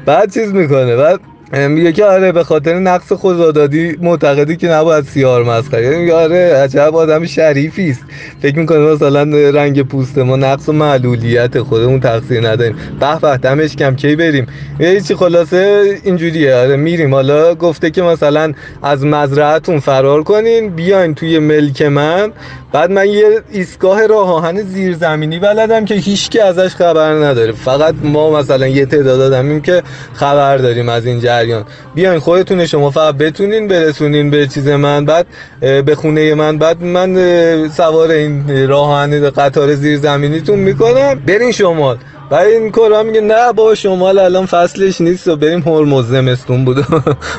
بعد 0.07 0.35
چیز 0.35 0.53
می‌کنه؟ 0.53 0.97
بعد 0.97 1.21
میگه 1.57 1.93
که 1.93 2.05
آره 2.05 2.33
به 2.33 2.45
خاطر 2.45 2.79
نقص 2.79 3.13
خدادادی 3.13 3.97
معتقدی 4.01 4.57
که 4.57 4.69
نباید 4.69 5.05
سیار 5.05 5.45
مسخره. 5.45 5.91
کنی. 5.91 5.97
میگه 5.97 6.15
آره 6.15 6.55
عجب 6.55 6.97
آدم 6.97 7.25
شریفی 7.27 7.91
است. 7.91 8.01
فکر 8.43 8.59
می‌کنه 8.59 8.79
مثلا 8.79 9.23
رنگ 9.51 9.83
پوست 9.83 10.19
ما 10.19 10.37
نقص 10.37 10.69
و 10.69 10.73
معلولیت 10.73 11.61
خودمون 11.61 12.01
تقصیر 12.01 12.49
نداریم 12.49 12.77
به 13.01 13.19
به 13.21 13.37
دمش 13.37 13.77
کم 13.77 13.97
کی 13.97 14.17
بریم؟ 14.17 14.47
یه 14.81 15.01
چی 15.01 15.15
خلاصه 15.15 15.83
اینجوریه. 16.05 16.55
آره 16.55 16.77
میریم. 16.77 17.15
حالا 17.15 17.55
گفته 17.55 17.91
که 17.91 18.03
مثلا 18.03 18.53
از 18.83 19.05
مزرعتون 19.05 19.81
فرار 19.81 20.23
کنین 20.23 20.71
بیاین 20.71 21.15
توی 21.15 21.39
ملک 21.39 21.83
من. 21.83 22.33
بعد 22.73 22.91
من 22.91 23.09
یه 23.09 23.43
ایستگاه 23.53 24.07
راه 24.07 24.33
آهن 24.33 24.63
زیرزمینی 24.63 25.39
بلدم 25.39 25.85
که 25.85 25.95
هیچکی 25.95 26.41
ازش 26.41 26.75
خبر 26.75 27.13
نداره. 27.13 27.53
فقط 27.53 27.95
ما 28.03 28.31
مثلا 28.31 28.67
یه 28.67 28.87
تعداد 28.87 29.21
آدمیم 29.21 29.61
که 29.61 29.83
خبر 30.13 30.57
داریم 30.57 30.89
از 30.89 31.07
این 31.07 31.21
جریان. 31.21 31.46
بیاین 31.95 32.19
خودتون 32.19 32.67
شما 32.67 32.91
فقط 32.91 33.15
بتونین 33.15 33.69
برسونین 33.69 34.31
به 34.31 34.47
چیز 34.47 34.69
من 34.69 35.05
بعد 35.05 35.27
به 35.61 35.95
خونه 35.95 36.35
من 36.35 36.59
بعد 36.59 36.83
من 36.83 37.69
سوار 37.69 38.11
این 38.11 38.69
راه 38.69 38.91
آهن 38.91 39.31
قطار 39.31 39.75
زیرزمینیتون 39.75 40.59
می‌کنم. 40.59 41.15
برین 41.27 41.53
شمال. 41.53 41.97
بعد 42.31 42.47
این 42.47 42.71
کورا 42.73 43.03
میگه 43.03 43.21
نه 43.21 43.53
با 43.53 43.75
شمال 43.75 44.19
الان 44.19 44.47
فصلش 44.47 45.01
نیست 45.01 45.29
و 45.29 45.37
بریم 45.37 45.63
هرمز 45.67 46.09
زمستون 46.09 46.65
بود. 46.65 46.77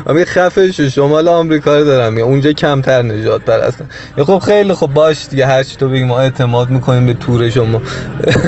میگه 0.10 0.26
خفه 0.26 0.72
شو 0.72 0.90
شمال 0.90 1.28
آمریکا 1.28 1.78
رو 1.78 1.86
دارم. 1.86 2.14
میگه 2.14 2.26
اونجا 2.26 2.52
کمتر 2.54 3.02
نجات 3.02 3.42
پرستن. 3.42 3.90
خب 4.18 4.40
خیلی 4.40 4.74
خب 4.74 4.88
باش 4.88 5.28
دیگه 5.30 5.46
هر 5.46 5.64
چی 5.64 5.76
تو 5.78 5.90
بگی 5.90 6.04
ما 6.04 6.20
اعتماد 6.20 6.70
می‌کنیم 6.70 7.06
به 7.06 7.14
تور 7.14 7.50
شما. 7.50 7.82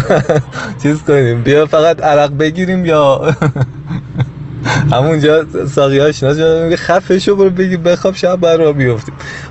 چیز 0.83 1.03
کنیم 1.03 1.41
بیا 1.43 1.65
فقط 1.65 2.03
عرق 2.03 2.37
بگیریم 2.37 2.85
یا 2.85 3.21
همونجا 4.91 5.45
ساقی 5.75 5.99
آشنا 5.99 6.33
شده 6.33 6.63
میگه 6.63 6.77
خفه 6.77 7.19
شو 7.19 7.35
برو 7.35 7.49
بگی 7.49 7.77
بخواب 7.77 8.15
شب 8.15 8.35
بر 8.35 8.57
را 8.57 8.75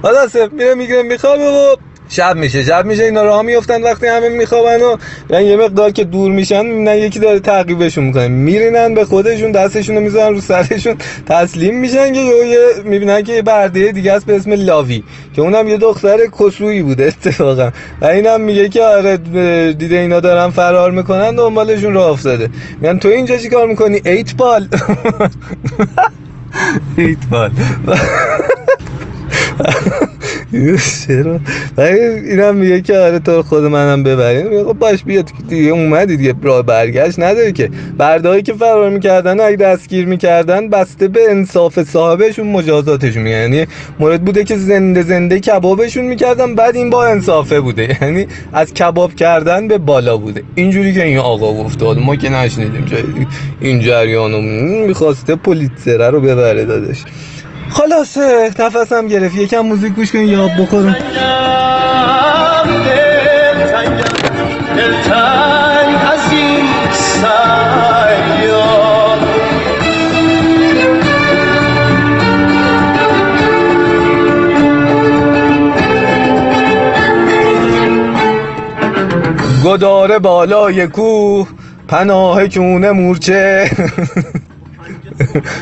حالا 0.02 0.28
سف 0.28 0.52
میره 0.52 0.74
میگه 0.74 1.02
میخوابه 1.02 1.76
شب 2.08 2.36
میشه 2.36 2.64
شب 2.64 2.86
میشه 2.86 3.04
اینا 3.04 3.22
راه 3.22 3.42
میفتن 3.42 3.82
وقتی 3.82 4.06
همه 4.06 4.28
میخوابن 4.28 4.82
و 4.82 4.96
یعنی 5.30 5.44
یه 5.44 5.56
مقدار 5.56 5.90
که 5.90 6.04
دور 6.04 6.32
میشن 6.32 6.66
می‌بینن 6.66 6.96
یکی 6.96 7.18
داره 7.18 7.40
تعقیبشون 7.40 8.04
می‌کنه. 8.04 8.28
میرینن 8.28 8.94
به 8.94 9.04
خودشون 9.04 9.52
دستشون 9.52 9.96
رو 9.96 10.02
می‌ذارن 10.02 10.34
رو 10.34 10.40
سرشون 10.40 10.96
تسلیم 11.26 11.80
میشن 11.80 12.12
که 12.12 12.20
یه 12.20 12.58
می‌بینن 12.84 13.22
که 13.22 13.32
یه 13.32 13.42
برده 13.42 13.92
دیگه 13.92 14.12
است 14.12 14.26
به 14.26 14.36
اسم 14.36 14.52
لاوی 14.52 15.02
که 15.36 15.42
اونم 15.42 15.68
یه 15.68 15.76
دختر 15.76 16.18
کسویی 16.40 16.82
بوده 16.82 17.04
اتفاقا. 17.04 17.70
و 18.00 18.06
اینم 18.06 18.40
میگه 18.40 18.68
که 18.68 18.82
آره 18.82 19.16
دیده 19.72 19.96
اینا 19.96 20.20
دارن 20.20 20.50
فرار 20.50 20.90
می‌کنن 20.90 21.34
دنبالشون 21.34 21.94
راه 21.94 22.10
افتاده. 22.10 22.50
میگن 22.80 22.98
تو 22.98 23.08
اینجا 23.08 23.36
چی 23.36 23.48
کار 23.48 23.66
می‌کنی؟ 23.66 24.00
ایت 24.04 24.36
بال. 24.36 24.68
ایت 26.96 27.18
بال. 27.30 27.50
چرا؟ 31.06 31.40
اینم 31.78 32.56
میگه 32.56 32.80
که 32.80 32.98
آره 32.98 33.18
تو 33.18 33.42
خود 33.42 33.64
منم 33.64 34.02
ببرین 34.02 34.64
خب 34.64 34.72
باش 34.72 35.04
بیا 35.04 35.22
دیگه 35.48 35.70
اومدی 35.70 36.16
دیگه 36.16 36.34
راه 36.42 36.62
برگشت 36.62 37.18
نداره 37.18 37.52
که. 37.52 37.70
بردهایی 37.98 38.42
که 38.42 38.52
فرار 38.52 38.90
می‌کردن 38.90 39.40
اگه 39.40 39.56
دستگیر 39.56 40.06
می‌کردن 40.06 40.68
بسته 40.68 41.08
به 41.08 41.20
انصاف 41.30 41.82
صاحبشون 41.82 42.46
مجازاتشون 42.46 43.26
یعنی 43.26 43.66
مورد 43.98 44.24
بوده 44.24 44.44
که 44.44 44.56
زنده 44.56 45.02
زنده 45.02 45.40
کبابشون 45.40 46.04
می‌کردن 46.04 46.54
بعد 46.54 46.76
این 46.76 46.90
با 46.90 47.06
انصافه 47.06 47.60
بوده. 47.60 47.96
یعنی 48.02 48.26
از 48.52 48.74
کباب 48.74 49.14
کردن 49.14 49.68
به 49.68 49.78
بالا 49.78 50.16
بوده. 50.16 50.42
اینجوری 50.54 50.94
که 50.94 51.04
این 51.04 51.18
آقا 51.18 51.68
حالا 51.80 52.00
ما 52.00 52.16
که 52.16 52.28
نشنیدیم. 52.28 52.86
این 53.60 53.80
جریانو 53.80 54.40
می‌خواسته 54.86 55.36
پلیتسره 55.36 56.10
رو 56.10 56.20
ببره 56.20 56.64
دادش. 56.64 57.04
خلاصه 57.70 58.50
نفسم 58.58 59.08
گرفت. 59.08 59.34
یکم 59.34 59.60
موزیک 59.60 59.92
گوش 59.94 60.12
کنیم 60.12 60.28
یاد 60.28 60.50
بخورم 60.60 60.96
گداره 79.64 80.18
بالای 80.18 80.86
کوه 80.86 81.48
پناه 81.88 82.48
کونه 82.48 82.92
مورچه. 82.92 83.70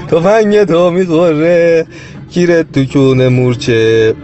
تفنگ 0.09 0.65
تو 0.71 0.91
می‌خوره 0.91 1.87
گیرت 2.31 2.73
تو 2.73 2.85
کونه 2.85 3.29
مورچه. 3.29 4.15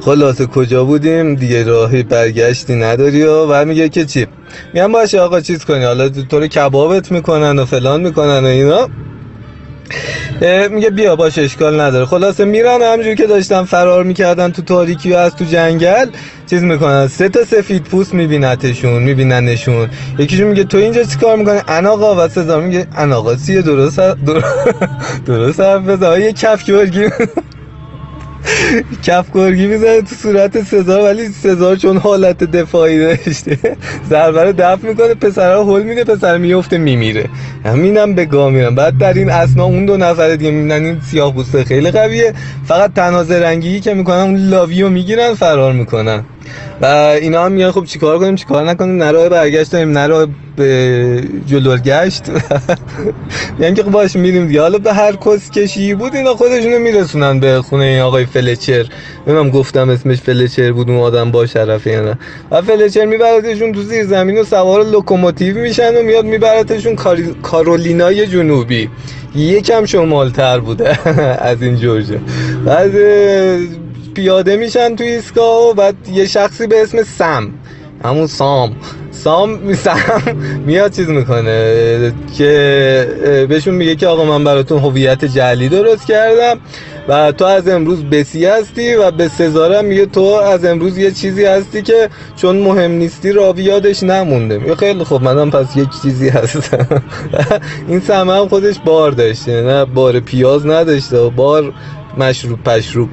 خلاصه 0.00 0.46
کجا 0.46 0.84
بودیم؟ 0.84 1.34
دیگه 1.34 1.64
راهی 1.64 2.02
برگشتی 2.02 2.74
نداری 2.74 3.22
و 3.22 3.46
و 3.46 3.64
میگه 3.64 3.88
که 3.88 4.04
چی؟ 4.04 4.26
میگم 4.74 4.92
باشه 4.92 5.20
آقا 5.20 5.40
چیز 5.40 5.64
کنی 5.64 5.84
حالا 5.84 6.08
تو 6.08 6.40
رو 6.40 6.46
کبابت 6.46 7.12
می‌کنن 7.12 7.58
و 7.58 7.64
فلان 7.64 8.00
می‌کنن 8.00 8.44
و 8.44 8.46
اینا. 8.46 8.88
میگه 10.70 10.90
بیا 10.90 11.16
باش 11.16 11.38
اشکال 11.38 11.80
نداره. 11.80 12.04
خلاصه 12.04 12.44
میرن 12.44 12.82
همجور 12.82 13.14
که 13.14 13.26
داشتن 13.26 13.64
فرار 13.64 14.04
می‌کردن 14.04 14.52
تو 14.52 14.62
تاریکی 14.62 15.12
و 15.12 15.16
از 15.16 15.36
تو 15.36 15.44
جنگل 15.44 16.06
چیز 16.50 16.62
می‌کنن. 16.62 17.08
سه 17.08 17.28
تا 17.28 17.44
سفید 17.44 17.82
پوست 17.82 18.14
میبینتشون 18.14 19.02
میبیننشون. 19.02 19.88
یکیشون 20.18 20.46
میگه 20.46 20.64
تو 20.64 20.78
اینجا 20.78 21.02
چی 21.02 21.18
کار 21.18 21.36
می‌کنه 21.36 21.62
اناقا. 21.68 22.24
و 22.24 22.28
سزار 22.28 22.62
میگه 22.62 22.86
اناقا 22.96 23.34
درست 23.34 24.00
درست, 24.00 24.00
درست 25.26 25.60
حرف 25.60 25.82
بزن. 25.82 26.20
یه 26.20 26.32
کف 26.32 26.64
گرگی 26.64 27.04
کف 29.02 29.26
گرگی 29.34 29.66
می‌زنه 29.66 30.02
تو 30.02 30.14
صورت 30.14 30.62
سزار 30.62 31.02
ولی 31.02 31.28
سزار 31.28 31.76
چون 31.76 31.96
حالت 31.96 32.44
دفاعی 32.44 32.98
داشته 32.98 33.58
ضربه 34.10 34.44
رو 34.44 34.52
دفع 34.52 34.88
می‌کنه 34.88 35.14
پسر 35.14 35.54
رو 35.54 35.76
هل 35.76 35.82
میده 35.82 36.04
پسر 36.04 36.38
میفته 36.38 36.78
میمیره. 36.78 37.24
همینم 37.64 38.14
به 38.14 38.24
گاه 38.24 38.50
میرن 38.50 38.74
بعد 38.74 38.98
در 38.98 39.12
این 39.12 39.30
اسنا 39.30 39.64
اون 39.64 39.86
دو 39.86 39.96
نفر 39.96 40.36
دیگه 40.36 40.50
می‌بینن 40.50 40.84
این 40.84 41.00
سیاه 41.10 41.34
خیلی 41.64 41.90
قویه. 41.90 42.34
فقط 42.64 42.92
تنها 42.92 43.24
زرنگی 43.24 43.80
که 43.80 43.94
می‌کنن 43.94 44.20
اون 44.20 44.36
لاوی 44.36 44.82
رو 44.82 44.90
می‌گیرن 44.90 45.34
فرار 45.34 45.72
می‌کنن. 45.72 46.24
و 46.80 46.86
اینا 47.20 47.44
هم 47.44 47.52
میگن 47.52 47.70
خب 47.70 47.84
چیکار 47.84 48.18
کنیم 48.18 48.34
چیکار 48.34 48.70
نکنیم؟ 48.70 49.02
نه 49.02 49.10
راه 49.10 49.28
برگشت 49.28 49.72
داریم 49.72 49.98
نه 49.98 50.06
راه 50.06 50.26
به 50.56 51.20
گشت 51.84 52.22
میگن 53.58 53.74
که 53.74 53.82
خب 53.82 53.90
باهاش 53.90 54.16
میریم 54.16 54.46
دیگه. 54.46 54.60
حالا 54.60 54.78
به 54.78 54.92
هر 54.92 55.16
کس 55.16 55.50
کشی 55.50 55.94
بود 55.94 56.14
اینا 56.14 56.34
خودشونو 56.34 56.78
میرسونن 56.78 57.40
به 57.40 57.62
خونه 57.62 57.84
این 57.84 58.00
آقای 58.00 58.26
فلچر. 58.26 58.86
نمی‌دونم 59.26 59.50
گفتم 59.50 59.90
اسمش 59.90 60.20
فلچر 60.20 60.72
بود 60.72 60.90
اون 60.90 61.00
آدم 61.00 61.30
با 61.30 61.46
شرفه 61.46 61.90
یا 61.90 62.00
نه. 62.02 62.18
و 62.50 62.62
فلچر 62.62 63.04
میبردشون 63.04 63.72
تو 63.72 63.82
زیر 63.82 64.04
زمین 64.06 64.38
و 64.38 64.44
سوار 64.44 64.84
لوکوموتیو 64.84 65.58
میشن 65.58 65.96
و 65.96 66.02
میاد 66.02 66.24
میبرتشون 66.24 66.96
کاری- 66.96 67.34
کارولینای 67.42 68.26
جنوبی. 68.26 68.88
یکم 69.36 69.84
شمالتر 69.84 70.58
بوده 70.60 70.98
از 71.50 71.62
این 71.62 71.76
جورجه. 71.76 72.18
بعد 72.66 72.90
پیاده 74.14 74.56
میشن 74.56 74.96
توی 74.96 75.08
ایستگاه 75.08 75.70
و 75.70 75.74
بعد 75.74 75.94
یه 76.08 76.26
شخصی 76.26 76.66
به 76.66 76.82
اسم 76.82 77.02
سم. 77.02 77.50
همون 78.04 78.26
سام. 78.26 78.76
سام 79.10 79.74
سم 79.84 80.36
میاد 80.66 80.92
چیز 80.92 81.08
می‌کنه 81.08 82.12
که 82.38 83.46
بهشون 83.48 83.74
میگه 83.74 83.96
که 83.96 84.06
آقا 84.06 84.24
من 84.24 84.44
براتون 84.44 84.78
هویت 84.78 85.24
جعلی 85.24 85.68
درست 85.68 86.06
کردم 86.06 86.60
و 87.08 87.32
تو 87.32 87.44
از 87.44 87.68
امروز 87.68 88.04
بسی 88.04 88.46
هستی 88.46 88.94
و 88.94 89.10
به 89.10 89.28
سزارم 89.28 89.84
میگه 89.84 90.06
تو 90.06 90.20
از 90.24 90.64
امروز 90.64 90.98
یه 90.98 91.10
چیزی 91.10 91.44
هستی 91.44 91.82
که 91.82 92.08
چون 92.36 92.56
مهم 92.56 92.90
نیستی 92.90 93.32
راوی 93.32 93.62
یادش 93.62 94.02
نمونده. 94.02 94.58
میگه 94.58 94.74
خیلی 94.74 95.04
خب 95.04 95.22
منم 95.22 95.50
پس 95.50 95.76
یک 95.76 95.88
چیزی 96.02 96.28
هستم. 96.28 97.02
این 97.88 98.00
سمه 98.00 98.32
هم 98.32 98.48
خودش 98.48 98.78
بار 98.84 99.10
داشته 99.10 99.62
نه 99.62 99.84
بار 99.84 100.20
پیاز 100.20 100.66
نداشته 100.66 101.18
و 101.18 101.30
بار 101.30 101.72
مشروب 102.18 102.62
پشروب. 102.62 103.08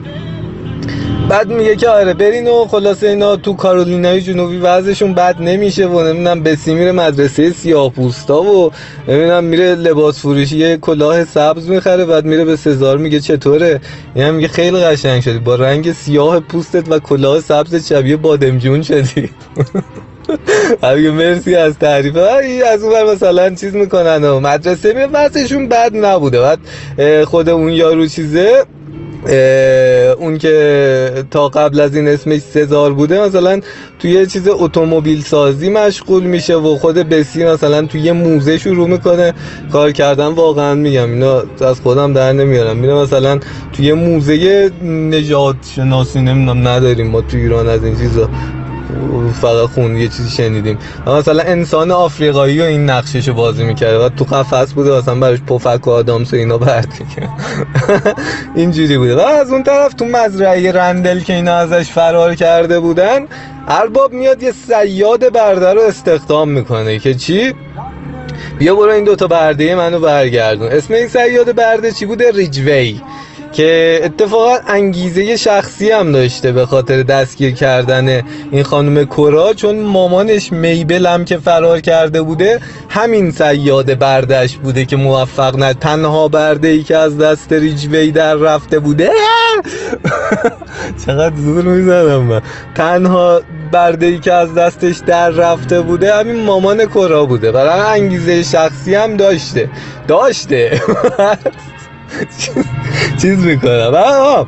بعد 1.29 1.51
میگه 1.51 1.75
که 1.75 1.89
آره 1.89 2.13
برین 2.13 2.47
و 2.47 2.65
خلاصه 2.65 3.07
اینا 3.07 3.35
تو 3.35 3.53
کارولینای 3.53 4.21
جنوبی 4.21 4.57
وضعشون 4.57 5.13
بد 5.13 5.41
نمیشه 5.41 5.87
و 5.87 6.03
نمی‌دونم 6.03 6.43
بسی 6.43 6.73
میره 6.73 6.91
مدرسه 6.91 7.51
سیاه‌پوستا 7.51 8.43
و 8.43 8.71
نمی‌دونم 9.07 9.43
میره 9.43 9.75
لباس 9.75 10.19
فروشی 10.19 10.57
یه 10.57 10.77
کلاه 10.77 11.25
سبز 11.25 11.69
می‌خره 11.69 12.05
بعد 12.05 12.25
میره 12.25 12.45
به 12.45 12.55
سزار 12.55 12.97
میگه 12.97 13.19
چطوره؟ 13.19 13.81
این 14.15 14.29
میگه 14.29 14.47
خیلی 14.47 14.79
قشنگ 14.79 15.21
شدی. 15.21 15.39
با 15.39 15.55
رنگ 15.55 15.91
سیاه 15.91 16.39
پوستت 16.39 16.91
و 16.91 16.99
کلاه 16.99 17.39
سبز 17.39 17.87
شبیه 17.87 18.17
بادمجون 18.17 18.81
شدی. 18.81 19.29
میگه 20.95 21.11
مرسی 21.11 21.55
از 21.55 21.79
تعریف. 21.79 22.17
از 22.73 22.83
اون 22.83 23.13
مثلا 23.13 23.49
چیز 23.49 23.75
می‌کنن 23.75 24.23
و 24.23 24.39
مدرسه 24.39 24.93
می 24.93 25.03
وضعشون 25.03 25.69
بد 25.69 25.95
نبوده. 25.95 26.39
بعد 26.39 26.59
خود 27.25 27.49
اون 27.49 27.69
یارو 27.69 28.07
چیزه 28.07 28.63
اون 30.17 30.37
که 30.37 31.23
تا 31.31 31.49
قبل 31.49 31.79
از 31.79 31.95
این 31.95 32.07
اسمش 32.07 32.39
سزار 32.39 32.93
بوده 32.93 33.21
مثلا 33.21 33.59
توی 33.99 34.11
یه 34.11 34.25
چیز 34.25 34.47
اتومبیل 34.47 35.23
سازی 35.23 35.69
مشغول 35.69 36.23
میشه 36.23 36.55
و 36.55 36.75
خود 36.75 36.95
بسی 36.95 37.43
مثلا 37.43 37.81
توی 37.85 38.01
یه 38.01 38.11
موزه 38.11 38.57
شروع 38.57 38.87
می‌کنه 38.87 39.33
کار 39.71 39.91
کردن 39.91 40.27
واقعا 40.27 40.75
میگم 40.75 41.11
اینا 41.11 41.43
از 41.61 41.81
خودم 41.81 42.13
در 42.13 42.33
نمیارم. 42.33 42.77
میره 42.77 42.93
مثلا 42.93 43.39
توی 43.73 43.85
یه 43.85 43.93
موزه 43.93 44.71
نجات 44.83 45.55
شناسی 45.75 46.21
نمی‌دونم 46.21 46.67
نداریم 46.67 47.07
ما 47.07 47.21
تو 47.21 47.37
ایران 47.37 47.67
از 47.67 47.83
این 47.83 47.97
چیزا. 47.97 48.29
فقط 49.41 49.77
یه 49.77 50.07
چیزی 50.07 50.29
شنیدیم 50.29 50.77
و 51.05 51.11
مثلا 51.11 51.43
انسان 51.43 51.91
آفریقایی 51.91 52.61
و 52.61 52.63
این 52.63 52.89
نقششو 52.89 53.33
بازی 53.33 53.63
می‌کرده 53.63 54.05
و 54.05 54.09
تو 54.09 54.25
قفس 54.25 54.73
بوده 54.73 54.97
مثلا 54.97 55.15
براش 55.15 55.39
پفک 55.41 55.87
و 55.87 55.91
آدامس 55.91 56.33
و 56.33 56.35
اینا 56.35 56.57
برد. 56.57 56.93
اینجوری 58.55 58.97
بوده 58.97 59.15
و 59.15 59.19
از 59.19 59.51
اون 59.51 59.63
طرف 59.63 59.93
تو 59.93 60.05
مزرعه 60.05 60.71
رندل 60.71 61.19
که 61.19 61.33
اینا 61.33 61.53
ازش 61.53 61.89
فرار 61.89 62.35
کرده 62.35 62.79
بودن 62.79 63.27
ارباب 63.67 64.13
میاد 64.13 64.43
یه 64.43 64.51
سیاد 64.51 65.33
برده 65.33 65.73
رو 65.73 65.81
استخدام 65.81 66.49
می‌کنه 66.49 66.99
که 66.99 67.13
چی؟ 67.13 67.53
بیا 68.59 68.75
برو 68.75 68.91
این 68.91 69.03
دوتا 69.03 69.27
برده 69.27 69.75
منو 69.75 69.99
برگردون 69.99 70.67
اسم 70.67 70.93
این 70.93 71.07
سیاد 71.07 71.55
برده 71.55 71.91
چی 71.91 72.05
بوده؟ 72.05 72.31
ریجوی 72.31 73.01
که 73.53 74.01
اتفاقا 74.03 74.57
انگیزه 74.67 75.37
شخصی 75.37 75.91
هم 75.91 76.11
داشته 76.11 76.51
به 76.51 76.65
خاطر 76.65 77.03
دستگیر 77.03 77.53
کردن 77.53 78.21
این 78.51 78.63
خانم 78.63 79.05
کورا 79.05 79.53
چون 79.53 79.79
مامانش 79.79 80.51
میبل 80.51 81.05
هم 81.05 81.25
که 81.25 81.37
فرار 81.37 81.79
کرده 81.79 82.21
بوده 82.21 82.59
همین 82.89 83.31
سیاد 83.31 83.99
بردش 83.99 84.57
بوده 84.57 84.85
که 84.85 84.95
موفق 84.95 85.55
نه 85.55 85.73
تنها 85.73 86.27
برده 86.27 86.67
ای 86.67 86.83
که 86.83 86.97
از 86.97 87.17
دست 87.17 87.53
ریجوی 87.53 88.11
در 88.11 88.35
رفته 88.35 88.79
بوده. 88.79 89.11
چقدر 91.05 91.35
زور 91.35 91.63
می‌زنم 91.63 92.21
من. 92.21 92.41
تنها 92.75 93.41
برده 93.71 94.05
ای 94.05 94.19
که 94.19 94.33
از 94.33 94.53
دستش 94.53 94.97
در 95.05 95.29
رفته 95.29 95.81
بوده 95.81 96.15
همین 96.15 96.43
مامان 96.43 96.85
کورا 96.85 97.25
بوده. 97.25 97.51
برای 97.51 98.01
انگیزه 98.01 98.43
شخصی 98.43 98.95
هم 98.95 99.17
داشته. 99.17 99.69
داشته. 100.07 100.81
چیز 103.21 103.45
می‌کنم. 103.45 103.91
آها 103.95 104.47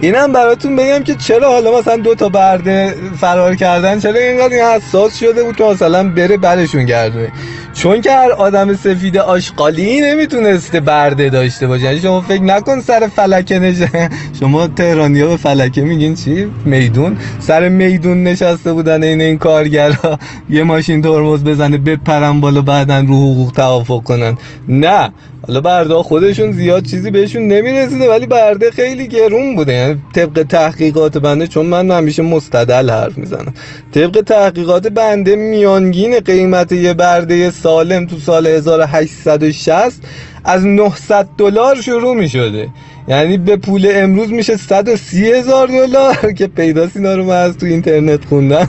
اینم 0.00 0.32
براتون 0.32 0.76
بگم 0.76 1.04
که 1.04 1.14
چرا 1.14 1.52
حالا 1.52 1.78
مثلا 1.78 1.96
دو 1.96 2.14
تا 2.14 2.28
برده 2.28 2.94
فرار 3.20 3.54
کردن 3.54 4.00
چرا 4.00 4.20
اینقدر 4.20 4.54
این 4.54 4.64
حساس 4.64 5.18
شده 5.18 5.44
بود 5.44 5.56
که 5.56 5.64
مثلا 5.64 6.10
بره 6.10 6.36
برشون 6.36 6.84
گردونه؟ 6.84 7.32
چون 7.74 8.00
که 8.00 8.12
هر 8.12 8.32
آدم 8.32 8.74
سفید 8.74 9.16
آشغالی 9.18 10.00
نمی‌تونسته 10.00 10.80
برده 10.80 11.30
داشته 11.30 11.66
باشه. 11.66 11.84
یعنی 11.84 12.00
شما 12.00 12.20
فکر 12.20 12.42
نکن 12.42 12.80
سر 12.80 13.08
فلکه 13.16 13.58
نشه 13.58 14.10
شما 14.40 14.66
تهرانی 14.66 15.20
ها 15.20 15.28
به 15.28 15.36
فلکه 15.36 15.82
میگین 15.82 16.14
چی؟ 16.14 16.46
میدون؟ 16.64 17.16
سر 17.40 17.68
میدون 17.68 18.22
نشسته 18.22 18.72
بودن 18.72 19.02
این 19.02 19.20
این 19.20 19.38
کارگرها 19.38 20.18
یه 20.50 20.62
ماشین 20.62 21.02
ترمز 21.02 21.44
بزنه 21.44 21.78
بپرن 21.78 22.40
بالا 22.40 22.62
بعدا 22.62 22.98
رو 23.00 23.32
حقوق 23.32 23.52
توافق 23.52 24.02
کنن. 24.02 24.38
نه. 24.68 25.12
حالا 25.48 25.60
برده 25.60 25.94
خودشون 25.94 26.52
زیاد 26.52 26.84
چیزی 26.84 27.10
بهشون 27.10 27.48
نمی‌رسیده 27.48 28.10
ولی 28.10 28.26
برده 28.26 28.70
خیلی 28.70 29.08
گرون 29.08 29.56
بوده. 29.56 29.72
یعنی 29.72 30.02
طبق 30.14 30.42
تحقیقات 30.42 31.18
بنده 31.18 31.46
چون 31.46 31.66
من 31.66 31.90
همیشه 31.90 32.22
مستدل 32.22 32.90
حرف 32.90 33.18
می‌زنم. 33.18 33.54
طبق 33.94 34.20
تحقیقات 34.20 34.88
بنده 34.88 35.36
میانگین 35.36 36.20
قیمت 36.20 36.72
یه 36.72 36.94
برده 36.94 37.50
سالم 37.50 38.06
تو 38.06 38.18
سال 38.18 38.46
1860 38.46 40.02
از 40.44 40.66
900 40.66 41.28
دلار 41.38 41.80
شروع 41.80 42.16
می 42.16 42.28
شده 42.28 42.68
یعنی 43.08 43.38
به 43.38 43.56
پول 43.56 43.88
امروز 43.94 44.32
میشه 44.32 44.56
130 44.56 45.32
هزار 45.32 45.66
دلار 45.66 46.32
که 46.38 46.46
پیداست 46.46 46.96
اینا 46.96 47.14
رو 47.14 47.24
من 47.24 47.36
از 47.36 47.58
تو 47.58 47.66
اینترنت 47.66 48.24
خوندم. 48.24 48.68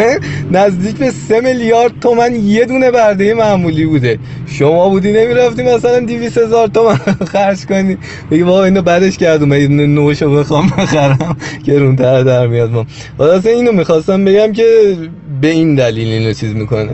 نزدیک 0.50 0.96
به 0.96 1.10
3 1.10 1.40
میلیارد 1.40 1.92
تومن 2.00 2.34
یه 2.34 2.64
دونه 2.64 2.90
برده 2.90 3.34
معمولی 3.34 3.86
بوده. 3.86 4.18
شما 4.46 4.88
بودی 4.88 5.12
نمی‌رفتی 5.12 5.62
مثلا 5.62 6.00
200 6.00 6.38
هزار 6.38 6.68
تومن 6.68 6.98
خرج 7.32 7.66
کنی. 7.66 7.98
بگی 8.30 8.42
بابا 8.42 8.64
اینو 8.64 8.82
بعدش 8.82 9.16
کردم. 9.16 9.48
من 9.48 9.58
نوشو 9.66 10.36
بخوام 10.36 10.66
بخرم. 10.78 11.36
گرونتر 11.64 12.22
در 12.22 12.46
میاد 12.46 12.70
ما. 12.70 12.86
خلاصه 13.18 13.50
اینو 13.50 13.72
می‌خواستم 13.72 14.24
بگم 14.24 14.52
که 14.52 14.96
به 15.40 15.48
این 15.48 15.74
دلیل 15.74 16.08
اینو 16.08 16.32
چیز 16.32 16.54
می‌کنه. 16.54 16.90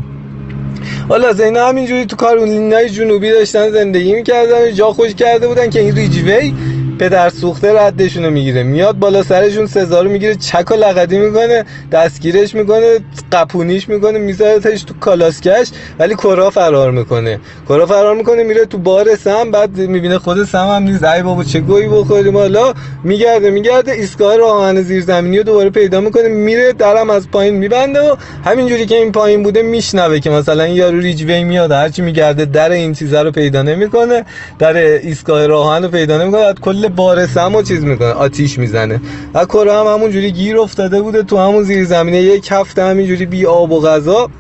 حالا 1.09 1.29
اینا 1.45 1.69
همینجوری 1.69 2.07
تو 2.07 2.17
کارولینای 2.17 2.89
جنوبی 2.91 3.31
داشتن 3.31 3.71
زندگی 3.71 4.15
می‌کردن. 4.15 4.73
جا 4.75 4.93
خوش 4.93 5.15
کرده 5.15 5.49
بودن 5.49 5.71
که 5.71 5.81
این 5.81 5.97
ریجوی 5.97 6.55
پدر 6.99 7.29
سوخته 7.29 7.81
ردشونو 7.81 8.31
می‌گیره. 8.31 8.63
میاد 8.63 8.99
بالا 8.99 9.23
سرشون 9.23 9.67
سزارو 9.67 10.11
می‌گیره 10.11 10.35
چک 10.35 10.71
و 10.71 10.75
لقدی 10.75 11.19
می‌کنه 11.19 11.65
دستگیرش 11.93 12.55
می‌کنه 12.55 12.99
قپونیش 13.33 13.89
می‌کنه 13.89 14.19
میذارتش 14.19 14.83
تو 14.83 14.95
کالاسکش 15.01 15.71
ولی 15.99 16.15
کرا 16.15 16.51
فرار 16.51 16.91
می‌کنه. 16.91 17.41
کرا 17.69 17.87
فرار 17.87 18.17
می‌کنه 18.17 18.43
میره 18.43 18.67
تو 18.67 18.79
بار 18.79 19.17
سم 19.17 19.51
بعد 19.51 19.77
می‌بینه 19.77 20.19
خود 20.19 20.45
سم 20.45 20.69
هم 20.69 20.83
نیست. 20.83 21.05
ای 21.05 21.23
بابا 21.23 21.45
چه 21.45 21.61
گویی 21.61 21.89
بخوریم؟ 21.89 22.37
حالا 22.37 22.73
میگرده 23.05 23.51
میگرده. 23.51 23.93
ایستگاه 23.93 24.37
راهن 24.37 24.83
زیرزمینی 24.83 25.39
رو 25.39 25.43
دوباره 25.43 25.71
پیدا 25.71 26.01
می‌کنه 26.01 26.29
میره 26.29 26.73
درم 26.73 27.11
از 27.11 27.31
پایین 27.31 27.55
میبنده 27.55 28.01
و 28.01 28.17
همینجوری 28.45 28.87
که 28.87 28.97
این 28.97 29.13
پایین 29.13 29.43
بوده 29.43 29.63
میشنوه 29.63 30.19
که 30.19 30.31
مثلا 30.31 30.67
یارو 30.67 30.99
ریجوی 30.99 31.45
میاد 31.45 31.73
هرچی 31.73 32.03
میگرده 32.03 32.45
در 32.45 32.71
این 32.71 32.95
چیزا 32.95 33.23
رو 33.23 33.31
پیدا 33.31 33.63
نمی‌کنه 33.63 34.25
در 34.59 34.77
ایستگاه 34.77 35.47
راهن 35.47 35.83
رو 35.83 35.89
پیدا 35.89 36.19
نمی‌کنه 36.23 36.41
بعد 36.41 36.61
کل 36.61 36.89
بار 36.89 37.27
سم 37.27 37.63
چیز 37.63 37.85
می‌کنه 37.85 38.09
آتیش 38.09 38.59
می‌زنه. 38.59 39.01
و 39.35 39.45
کرا 39.45 39.73
هم 39.73 39.87
همونجوری 39.87 40.31
گیر 40.33 40.59
افتاده 40.59 41.01
بوده 41.03 41.23
تو 41.23 41.39
همون 41.39 41.63
زیر 41.63 41.85
زمینه 41.85 42.23
یک 42.23 42.49
هفته 42.51 42.85
همینجوری 42.85 43.22
بی 43.27 43.47
آب 43.47 43.73
و 43.73 43.81
غذا 43.81 44.31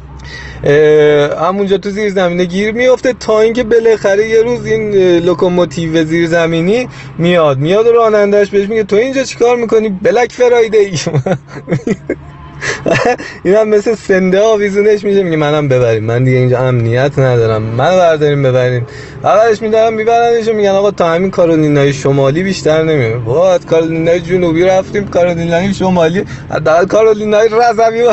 همونجا 1.40 1.78
تو 1.78 1.90
زیر 1.90 2.10
زمینه 2.10 2.44
گیر 2.44 2.72
میفته 2.72 3.12
تا 3.12 3.40
اینکه 3.40 3.64
بالاخره 3.64 4.28
یه 4.28 4.42
روز 4.42 4.66
این 4.66 4.94
لوکوموتیو 5.18 6.04
زیر 6.04 6.26
زمینی 6.26 6.88
میاد. 7.18 7.58
میاد 7.58 7.86
و 7.86 7.92
رانندش 7.92 8.50
بهش 8.50 8.68
میگه 8.68 8.84
تو 8.84 8.96
اینجا 8.96 9.24
چیکار 9.24 9.56
می‌کنی؟ 9.56 9.88
Black 9.88 10.32
Friday 10.32 10.78
ای 10.78 10.98
این 13.44 13.54
هم 13.54 13.68
مثل 13.68 13.94
سنده 13.94 14.40
آویزونش 14.40 15.04
میشه 15.04 15.22
میگه 15.22 15.36
منم 15.36 15.68
ببریم. 15.68 16.04
من 16.04 16.24
دیگه 16.24 16.38
اینجا 16.38 16.58
امنیت 16.58 17.18
ندارم. 17.18 17.62
منو 17.62 17.96
برداریم 17.96 18.42
ببرین 18.42 18.82
اولش 19.24 19.62
میدارم 19.62 19.94
میبرنش 19.94 20.48
میگن 20.48 20.70
آقا 20.70 20.90
تا 20.90 21.08
همین 21.08 21.30
کارولینای 21.30 21.92
شمالی 21.92 22.42
بیشتر 22.42 22.82
نمیره 22.82 23.16
باز 23.16 23.52
از 23.52 23.66
کارولینای 23.66 24.20
جنوبی 24.20 24.62
رفتیم 24.64 25.06
کارولینای 25.08 25.74
شمالی. 25.74 26.24
حداقل 26.50 26.86
کارولینای 26.86 27.48
رضوی 27.48 28.08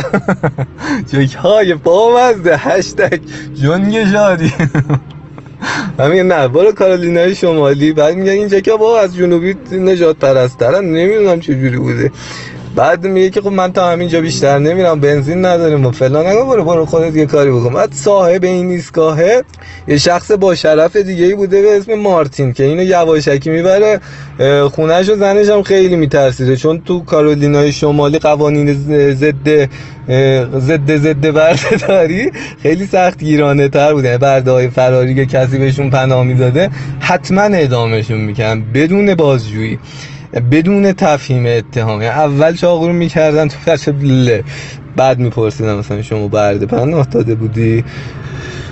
جوک 1.12 1.36
های 1.44 1.74
بامزده 1.74 2.58
هشتگ 2.58 3.20
جنگ 3.54 4.12
شادی. 4.12 4.54
همین 6.00 6.28
نه 6.28 6.48
برو 6.48 6.72
کارولینای 6.72 7.36
شمالی. 7.36 7.94
بعد 7.94 8.16
میگن 8.16 8.32
اینجا 8.32 8.60
که 8.60 8.72
با 8.72 9.00
از 9.00 9.16
جنوبی 9.16 9.56
نجات 9.72 10.18
پرسترن 10.18 10.86
نمی‌دونم 10.86 11.40
چه 11.40 11.56
جوری 11.56 11.78
بوده. 11.78 12.12
بعد 12.76 13.08
میگه 13.08 13.30
که 13.30 13.42
خب 13.42 13.48
من 13.48 13.74
تا 13.74 13.92
همینجا 13.92 14.22
بیشتر 14.22 14.60
نمیرم 14.60 15.00
بنزین 15.00 15.46
نداریم 15.46 15.86
و 15.86 15.92
فلان. 15.92 16.28
نگو 16.28 16.46
برو 16.46 16.64
برو 16.64 16.86
خودت 16.86 17.16
یه 17.16 17.26
کاری 17.26 17.52
بکن. 17.52 17.74
بعد 17.74 17.94
صاحب 17.94 18.44
این 18.44 18.70
ایستگاهه 18.70 19.44
یه 19.88 19.98
شخص 19.98 20.32
با 20.32 20.56
شرف 20.56 20.96
دیگه 20.96 21.26
ای 21.26 21.36
بوده 21.36 21.62
به 21.62 21.78
اسم 21.78 21.94
مارتین 21.94 22.54
که 22.54 22.64
اینو 22.64 22.84
یواشکی 22.84 23.50
می‌بره 23.50 24.00
خونهش 24.72 25.10
و 25.10 25.16
زنش 25.16 25.50
هم 25.50 25.64
خیلی 25.64 25.96
میترسیده. 25.96 26.56
چون 26.56 26.82
تو 26.82 27.04
کارولینای 27.04 27.72
شمالی 27.72 28.20
قوانین 28.20 28.74
ضد 29.14 29.70
ضد 30.60 30.98
ضد 30.98 31.32
بردهداری 31.32 32.32
خیلی 32.64 32.86
سخت 32.86 33.20
گیرانه 33.24 33.70
تر 33.70 33.94
بوده. 33.94 34.18
برده 34.18 34.52
های 34.52 34.70
فراری 34.70 35.16
که 35.16 35.26
کسی 35.26 35.58
بهشون 35.58 35.90
پناه 35.90 36.24
می‌داده 36.24 36.70
حتما 37.00 37.42
اعدامشون 37.42 38.18
می‌کنن 38.18 38.64
بدون 38.74 39.16
بازجویی. 39.16 39.80
بدون 40.52 40.94
تفهیم 40.94 41.46
اتهام. 41.46 42.02
یعنی 42.02 42.16
اول 42.16 42.56
چاقو 42.56 42.88
رو 42.88 42.94
می‌کردن 42.94 43.48
تو 43.48 43.58
بله 43.92 44.44
بعد 44.96 45.20
میپرسیدن 45.20 45.76
مثلا 45.76 46.02
شما 46.02 46.28
برده 46.28 46.66
پناه 46.66 47.06
داده 47.06 47.36
بودی؟ 47.36 47.84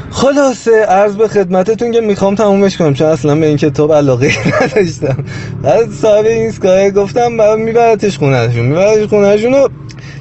خلاصه 0.10 0.86
عرض 0.86 1.16
به 1.16 1.28
خدمتتون 1.28 1.92
که 1.92 2.02
می‌خوام 2.02 2.36
تمومش 2.36 2.78
کنم 2.78 2.94
چون 2.94 3.08
اصلا 3.08 3.36
به 3.36 3.46
این 3.46 3.58
کتاب 3.58 3.94
علاقه 3.94 4.32
نداشتم. 4.62 5.24
بعد 5.64 5.92
صاحب 5.92 6.26
این 6.26 6.90
گفتم 6.90 7.38
بعد 7.38 7.60
میبرتش 7.60 8.18
خونهشون. 8.18 8.66
میبرتش 8.66 9.10
خونهشون 9.10 9.54
و 9.54 9.68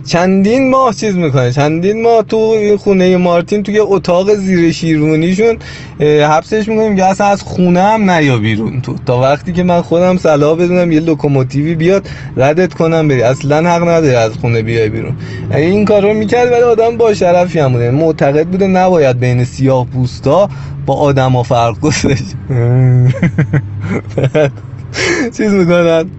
چندین 0.06 0.70
ماه 0.70 0.94
چیز 0.94 1.16
می‌کنه. 1.16 1.52
چندین 1.52 2.02
ماه 2.02 2.22
تو 2.22 2.36
این 2.36 2.76
خونه 2.76 3.16
مارتین 3.16 3.62
توی 3.62 3.78
اتاق 3.78 4.34
زیر 4.34 4.72
شیرونیشون 4.72 5.56
اه، 6.00 6.36
حبسش 6.36 6.68
می‌کنیم 6.68 6.96
که 6.96 7.04
اصلا 7.04 7.26
از 7.26 7.42
خونه 7.42 7.82
هم 7.82 8.10
نیا 8.10 8.38
بیرون 8.38 8.80
تو. 8.80 8.94
تا 9.06 9.20
وقتی 9.20 9.52
که 9.52 9.62
من 9.62 9.82
خودم 9.82 10.16
صلاح 10.16 10.56
بدونم 10.58 10.92
یه 10.92 11.00
لوکوموتیوی 11.00 11.74
بیاد 11.74 12.08
ردت 12.36 12.74
کنم 12.74 13.08
بری. 13.08 13.22
اصلا 13.22 13.70
حق 13.70 13.82
نداری 13.88 14.14
از 14.14 14.32
خونه 14.32 14.62
بیای 14.62 14.88
بیرون. 14.88 15.12
این 15.54 15.84
کار 15.84 16.02
رو 16.02 16.14
می‌کرد 16.14 16.52
ولی 16.52 16.62
آدم 16.62 16.96
با 16.96 17.14
شرفی 17.14 17.58
هم 17.58 17.72
بوده. 17.72 17.90
معتقد 17.90 18.46
بوده 18.46 18.66
نباید 18.66 19.18
بین 19.20 19.44
سیاه 19.44 19.86
پوستا 19.86 20.48
با 20.86 20.94
آدما 20.94 21.42
فرق 21.42 21.80
گذاشت. 21.80 22.24
چیز 25.36 25.52
می‌کنن؟ 25.52 26.10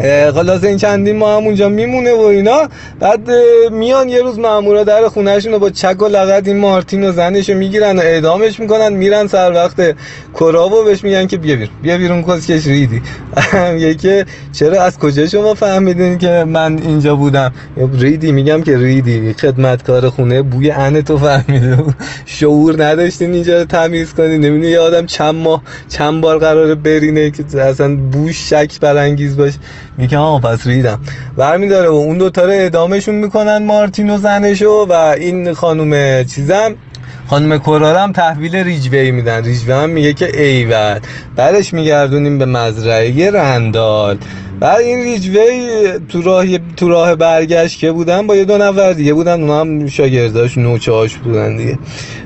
اه، 0.00 0.32
خلاصه 0.32 0.68
این 0.68 0.76
چندین 0.76 1.16
ما 1.16 1.36
هم 1.36 1.44
اونجا 1.44 1.68
میمونه 1.68 2.12
و 2.12 2.20
اینا. 2.20 2.68
بعد 3.00 3.30
میان 3.72 4.08
یه 4.08 4.22
روز 4.22 4.38
مامورا 4.38 4.84
در 4.84 5.08
خونهشون 5.08 5.52
رو 5.52 5.58
با 5.58 5.70
چک 5.70 6.02
و 6.02 6.06
لغت 6.08 6.48
این 6.48 6.56
مارتین 6.56 7.04
و 7.04 7.12
زنش 7.12 7.50
رو 7.50 7.56
می‌گیرن 7.58 7.98
و 7.98 8.00
اعدامش 8.00 8.60
می‌کنن 8.60 8.92
میرن 8.92 9.26
سر 9.26 9.52
وقت 9.52 9.96
کراو 10.34 10.84
بهش 10.84 11.04
میگن 11.04 11.26
که 11.26 11.36
بیا 11.36 11.56
بیرون 11.56 11.70
بیا 11.82 11.98
بیرون 11.98 12.22
کسکش 12.22 12.66
ریدی. 12.66 13.02
میگه 13.74 13.94
که 13.94 14.26
چرا 14.52 14.82
از 14.82 14.98
کجا 14.98 15.26
شما 15.26 15.54
فهمیدین 15.54 16.18
که 16.18 16.44
من 16.48 16.78
اینجا 16.78 17.16
بودم؟ 17.16 17.52
ریدی؟ 17.98 18.32
میگم 18.32 18.62
که 18.62 18.78
ریدی. 18.78 19.32
خدمتکار 19.32 20.10
خونه 20.10 20.42
بوی 20.42 20.70
ان 20.70 21.02
تو 21.02 21.18
فهمیده. 21.18 21.78
شعور 22.26 22.84
نداشتین 22.84 23.32
اینجا 23.34 23.64
تمیز 23.64 24.14
کنین 24.14 24.40
نمی‌دونی 24.40 24.70
یه 24.70 24.78
آدم 24.78 25.06
چند 25.06 25.34
ماه 25.34 25.62
چند 25.88 26.20
بار 26.20 26.38
قراره 26.38 26.74
برینه 26.74 27.30
که 27.30 27.60
اصلا 27.60 27.96
بوش 27.96 28.50
شک 28.50 28.80
برانگیز 28.80 29.36
باشه. 29.36 29.58
میگه 29.98 30.18
آه 30.18 30.40
پس 30.40 30.66
ریدم. 30.66 31.00
برمیداره 31.36 31.88
و 31.88 31.92
اون 31.92 32.18
دوتا 32.18 32.44
رو 32.44 32.50
اعدامشون 32.50 33.14
می‌کنن 33.14 33.66
مارتین 33.66 34.10
و 34.10 34.18
زنشو 34.18 34.86
و 34.88 34.92
این 34.92 35.52
خانوم 35.52 36.24
چیزم. 36.24 36.74
خانم 37.26 37.58
کرارم 37.58 38.12
تحویل 38.12 38.56
ریجوی 38.56 39.10
میدن. 39.10 39.44
ریجوی 39.44 39.72
هم 39.72 39.90
میگه 39.90 40.12
که 40.12 40.42
ایول. 40.42 40.98
بعدش 41.36 41.74
میگردونیم 41.74 42.38
به 42.38 42.46
مزرعه 42.46 43.30
رندال. 43.30 44.18
بعد 44.62 44.80
این 44.80 45.02
ریجوی 45.02 45.68
تو 46.08 46.22
راه 46.22 46.58
تو 46.76 46.88
راه 46.88 47.14
برگشت 47.14 47.78
که 47.78 47.92
بودن 47.92 48.26
با 48.26 48.36
یه 48.36 48.44
دو 48.44 48.58
نفر 48.58 48.92
دیگه 48.92 49.14
بودن 49.14 49.40
اونا 49.40 49.60
هم 49.60 49.86
شاگرداش 49.86 50.58
نوچه 50.58 50.92
هاش 50.92 51.16
بودن 51.16 51.56
دیگه. 51.56 51.78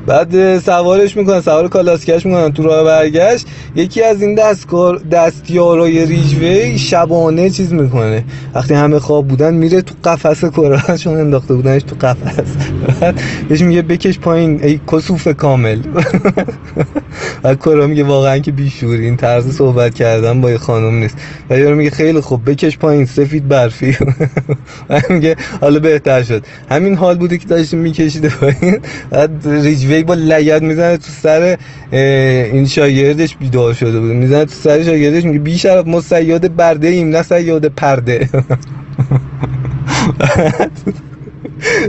بعد 0.06 0.58
سوارش 0.58 1.16
می‌کنن 1.16 1.40
سوار 1.40 1.68
کالاسکش 1.68 2.26
می‌کنن 2.26 2.52
تو 2.52 2.62
راه 2.62 2.84
برگشت 2.84 3.46
یکی 3.76 4.02
از 4.02 4.22
این 4.22 4.34
دستکار 4.34 4.96
دستیارای 4.96 6.06
ریجوی 6.06 6.78
شبانه 6.78 7.50
چیز 7.50 7.72
می‌کنه. 7.72 8.24
وقتی 8.54 8.74
همه 8.74 8.98
خواب 8.98 9.28
بودن 9.28 9.54
میره 9.54 9.82
تو 9.82 9.94
قفس 10.04 10.44
کراشون 10.44 11.20
انداخته 11.20 11.54
بودنش 11.54 11.82
تو 11.82 11.96
قفس. 12.00 12.42
بعد 13.00 13.20
بهش 13.48 13.60
میگه 13.60 13.82
بکش 13.82 14.18
پایین 14.18 14.62
ای 14.62 14.80
کسوف 14.92 15.28
کامل. 15.28 15.80
و 17.44 17.54
کرا 17.54 17.86
میگه 17.86 18.04
واقعا 18.04 18.38
که 18.38 18.52
بیشوری 18.52 19.04
این 19.04 19.16
طرز 19.16 19.56
صحبت 19.56 19.94
کردن 19.94 20.40
با 20.40 20.50
یه 20.50 20.58
خانم 20.58 20.94
نیست. 20.94 21.16
و 21.50 21.58
یارو 21.58 21.76
میگه 21.76 21.90
خیلی 21.90 22.20
خوب 22.26 22.50
بکش 22.50 22.78
پایین 22.78 23.06
سفید 23.06 23.48
برفی. 23.48 23.96
میگه 25.10 25.36
حالا 25.60 25.80
بهتر 25.80 26.22
شد. 26.22 26.44
همین 26.70 26.94
حال 26.94 27.18
بوده 27.18 27.38
که 27.38 27.48
داشتیم 27.48 27.78
میکشیده 27.78 28.28
پایین. 28.28 28.78
بعد 29.10 29.30
ریجوی 29.44 30.02
با 30.02 30.14
لگد 30.14 30.62
می‌زنه 30.62 30.96
تو 30.96 31.10
سر 31.22 31.56
این 31.92 32.66
شاگردش 32.66 33.36
بیدار 33.36 33.74
شده 33.74 34.00
بود 34.00 34.10
می‌زنه 34.10 34.44
تو 34.44 34.54
سر 34.54 34.82
شاگردش 34.82 35.24
میگه 35.24 35.38
بیشرف 35.38 35.86
ما 35.86 36.00
سیاد 36.00 36.56
برده 36.56 36.88
ایم 36.88 37.16
نه 37.16 37.22
سیاد 37.22 37.66
پرده. 37.66 38.28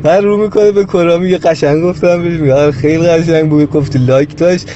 من 0.04 0.24
رو 0.24 0.38
می‌کنه 0.38 0.72
به 0.72 0.86
کرا 0.86 1.18
میگه 1.18 1.38
قشنگ 1.38 1.84
گفتم 1.84 2.24
بهش 2.24 2.40
میگه. 2.40 2.54
آره 2.54 2.72
خیلی 2.72 3.08
قشنگ 3.08 3.50
بود. 3.50 3.72
گفتی 3.72 4.00
لایک 4.00 4.38
داشت. 4.38 4.72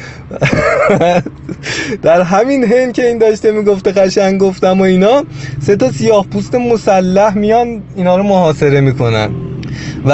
در 2.04 2.22
همین 2.22 2.64
هن 2.64 2.92
که 2.92 3.08
این 3.08 3.18
داشته 3.18 3.52
می‌گفته 3.52 3.92
قشنگ 3.92 4.40
گفتم 4.40 4.80
و 4.80 4.84
اینا 4.84 5.24
سه 5.62 5.76
تا 5.76 5.92
سیاه 5.92 6.28
پوست 6.28 6.56
مسلح 6.56 7.38
میان 7.38 7.84
اینا 7.96 8.18
رو 8.18 8.24
محاصره 8.24 8.82
می‌کنن. 8.82 9.30
و 10.06 10.12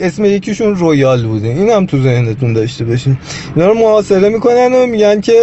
اسم 0.00 0.24
یکیشون 0.24 0.76
رویال 0.76 1.22
بوده. 1.26 1.48
این 1.48 1.70
هم 1.70 1.86
تو 1.86 2.02
ذهنتون 2.02 2.52
داشته 2.52 2.84
باشین. 2.84 3.18
اینا 3.56 3.68
رو 3.68 3.74
محاصره 3.74 4.28
می‌کنن 4.28 4.74
و 4.74 4.86
میگن 4.86 5.20
که 5.20 5.40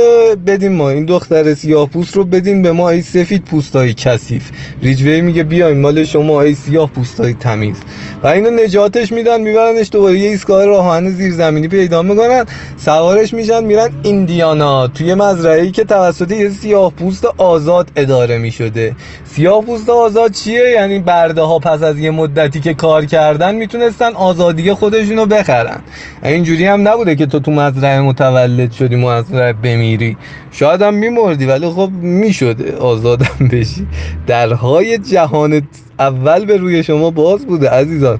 بدیم 0.47 0.71
ما 0.71 0.89
این 0.89 1.05
دختر 1.05 1.53
سیاه 1.53 1.89
پوست 1.89 2.15
رو 2.17 2.23
بدیم 2.23 2.61
به 2.61 2.71
ما 2.71 2.89
ای 2.89 3.01
سفید 3.01 3.43
پوستای 3.43 3.93
کثیف. 3.93 4.51
ریجوی 4.81 5.21
میگه 5.21 5.43
بیاین 5.43 5.81
مال 5.81 6.03
شما 6.03 6.41
ای 6.41 6.55
سیاه 6.55 6.89
پوستای 6.89 7.33
تمیز. 7.33 7.77
و 8.23 8.27
اینو 8.27 8.49
نجاتش 8.49 9.11
میدن 9.11 9.41
میبرنش 9.41 9.89
دوباره 9.91 10.19
یه 10.19 10.29
ایستگاه 10.29 10.65
راهن 10.65 11.09
زیرزمینی 11.09 11.67
پیدا 11.67 12.01
می‌کنن. 12.01 12.45
سوارش 12.77 13.33
میشن 13.33 13.63
میرن 13.63 13.89
ایندیانا. 14.03 14.87
توی 14.87 15.13
مزرعه‌ای 15.13 15.71
که 15.71 15.83
توسط 15.83 16.31
یه 16.31 16.49
سیاه 16.49 16.91
پوست 16.91 17.25
آزاد 17.37 17.91
اداره 17.95 18.37
می‌شده. 18.37 18.95
سیاه 19.25 19.61
پوست 19.65 19.89
آزاد 19.89 20.31
چیه؟ 20.31 20.69
یعنی 20.69 20.99
برده 20.99 21.41
ها 21.41 21.59
پس 21.59 21.83
از 21.83 21.99
یه 21.99 22.11
مدتی 22.11 22.59
که 22.59 22.73
کار 22.73 23.05
کردن 23.05 23.44
می‌تونن 23.51 23.85
می‌تونستن 23.85 24.13
آزادی 24.13 24.73
خودشون 24.73 25.17
رو 25.17 25.25
بخرن 25.25 25.79
اینجوری 26.23 26.65
هم 26.65 26.87
نبوده 26.87 27.15
که 27.15 27.25
تو 27.25 27.39
تو 27.39 27.51
مزرعه 27.51 28.01
متولد 28.01 28.71
شدی 28.71 28.95
مزرعه 28.95 29.53
بمیری. 29.53 30.17
شاید 30.51 30.81
هم 30.81 30.93
میمردی 30.93 31.45
ولی 31.45 31.69
خب 31.69 31.89
می‌شد. 32.01 32.61
آزادم 32.79 33.47
بشی. 33.51 33.87
درهای 34.27 34.97
جهان 34.97 35.67
اول 35.99 36.45
به 36.45 36.57
روی 36.57 36.83
شما 36.83 37.09
باز 37.09 37.45
بوده 37.45 37.69
عزیزان. 37.69 38.19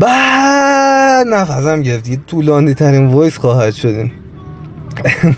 بعد 0.00 1.26
نفسم 1.26 1.82
گرفت. 1.82 2.26
طولانی 2.26 2.74
ترین 2.74 3.06
وایس 3.06 3.38
خواهد 3.38 3.74
شدیم 3.74 4.12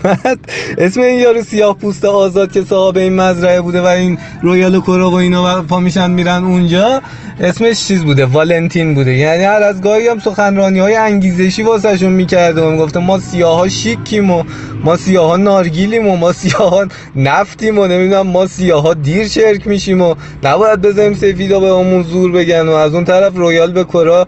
بعد 0.03 0.39
اسم 0.77 1.01
این 1.01 1.19
یارو 1.19 1.41
سیاه 1.41 1.77
پوست 1.77 2.05
آزاد 2.05 2.51
که 2.51 2.63
صاحب 2.63 2.97
این 2.97 3.15
مزرعه 3.15 3.61
بوده 3.61 3.81
و 3.81 3.85
این 3.85 4.17
رویال 4.41 4.75
و 4.75 4.81
کرا 4.81 5.11
و 5.11 5.13
اینا 5.13 5.59
و 5.59 5.61
پا 5.61 5.79
میشن 5.79 6.11
میرن 6.11 6.43
اونجا 6.43 7.01
اسمش 7.39 7.87
چیز 7.87 8.03
بوده؟ 8.03 8.25
والنتین 8.25 8.95
بوده. 8.95 9.13
یعنی 9.13 9.43
هر 9.43 9.63
از 9.63 9.81
گاهی 9.81 10.07
هم 10.07 10.19
سخنرانی 10.19 10.79
های 10.79 10.95
انگیزشی 10.95 11.63
واسهشون 11.63 12.11
می‌کرده 12.11 12.61
و 12.61 12.69
می‌گفته 12.69 12.99
ما 12.99 13.19
سیاه 13.19 13.57
ها 13.57 13.67
شیکیم 13.67 14.31
و 14.31 14.43
ما 14.83 14.97
سیاه 14.97 15.27
ها 15.27 15.37
نارگیلیم 15.37 16.07
و 16.07 16.17
ما 16.17 16.33
سیاه 16.33 16.69
ها 16.69 16.87
نفتیم 17.15 17.79
و 17.79 17.87
نمی‌دونم 17.87 18.27
ما 18.27 18.47
سیاه 18.47 18.83
ها 18.83 18.93
دیر 18.93 19.27
چروک 19.27 19.67
میشیم 19.67 20.01
و 20.01 20.15
نباید 20.43 20.81
بذاریم 20.81 21.13
سفیدا 21.13 21.59
به 21.59 21.67
همون 21.67 22.03
زور 22.03 22.31
بگن 22.31 22.67
و 22.67 22.71
از 22.71 22.93
اون 22.93 23.05
طرف 23.05 23.35
رویال 23.35 23.71
به 23.71 23.83
کرا 23.83 24.27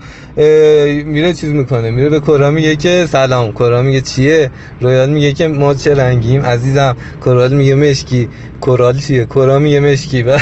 میره 1.06 1.34
چیز 1.34 1.50
می‌کنه. 1.50 1.92
میره 1.92 2.10
به 2.10 2.20
کرا 2.20 2.52
میگه 2.52 2.76
که 2.76 3.08
سلام. 3.12 3.52
کرا 3.52 3.82
میگه 3.82 4.02
چیه؟ 4.02 4.52
رویال 4.82 5.10
میگه 5.10 5.34
که 5.34 5.48
ما 5.48 5.74
چه 5.74 5.96
رنگیم؟ 5.96 6.42
عزیزم. 6.42 6.96
کرا 7.22 7.54
میگه 7.54 7.76
مشکی. 7.76 8.30
کرا 8.62 8.98
چیه؟ 9.00 9.26
کرا 9.26 9.60
میگه 9.60 9.80
مشکی. 9.80 10.24
و 10.28 10.40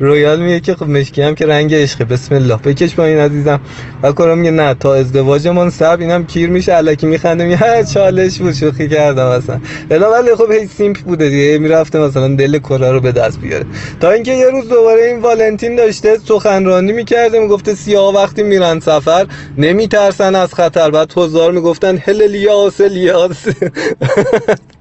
رویال 0.00 0.40
میگه 0.40 0.60
که 0.60 0.74
خب 0.74 0.88
مشکی 0.88 1.22
هم 1.22 1.34
که 1.34 1.46
رنگ 1.46 1.74
عشقه. 1.74 2.04
بسم 2.04 2.34
الله. 2.34 2.56
بکش 2.56 2.94
با 2.94 3.04
این 3.04 3.18
عزیزم. 3.18 3.60
و 4.02 4.12
کرا 4.12 4.34
میگه 4.34 4.50
نه 4.50 4.74
تا 4.74 4.94
ازدواجمون 4.94 5.70
صبر 5.70 6.00
اینم 6.00 6.24
کیر 6.26 6.50
میشه. 6.50 6.74
الکی 6.74 7.06
میخنده 7.06 7.44
میگه 7.44 7.56
"ها، 7.56 7.82
چالش 7.82 8.38
بود 8.38 8.52
شوخی 8.52 8.88
کردم 8.88 9.26
اصلا. 9.26 9.60
الا 9.90 10.10
ولی 10.12 10.34
خب 10.34 10.50
هی 10.52 10.66
simp 10.66 10.98
بوده 10.98 11.28
دیگه. 11.28 11.58
می‌رفته 11.58 11.98
مثلا 11.98 12.28
دل 12.34 12.58
کرا 12.58 12.90
رو 12.92 13.00
به 13.00 13.12
دست 13.12 13.40
بیاره. 13.40 13.66
تا 14.00 14.10
اینکه 14.10 14.32
یه 14.32 14.46
روز 14.50 14.68
دوباره 14.68 15.02
این 15.02 15.20
والنتین 15.20 15.76
داشته 15.76 16.18
سخنرانی 16.28 16.92
می‌کرده 16.92 17.38
می‌گفته 17.38 17.74
سیاه 17.74 18.14
وقتی 18.14 18.42
میرن 18.42 18.80
سفر 18.80 19.26
نمیترسن 19.58 20.34
از 20.34 20.54
خطر. 20.54 20.90
بعد 20.90 21.12
حضار 21.16 21.52
می‌گفتن 21.52 21.98
هل 22.06 22.22
الیاس 22.22 22.80
الیاس 22.80 23.44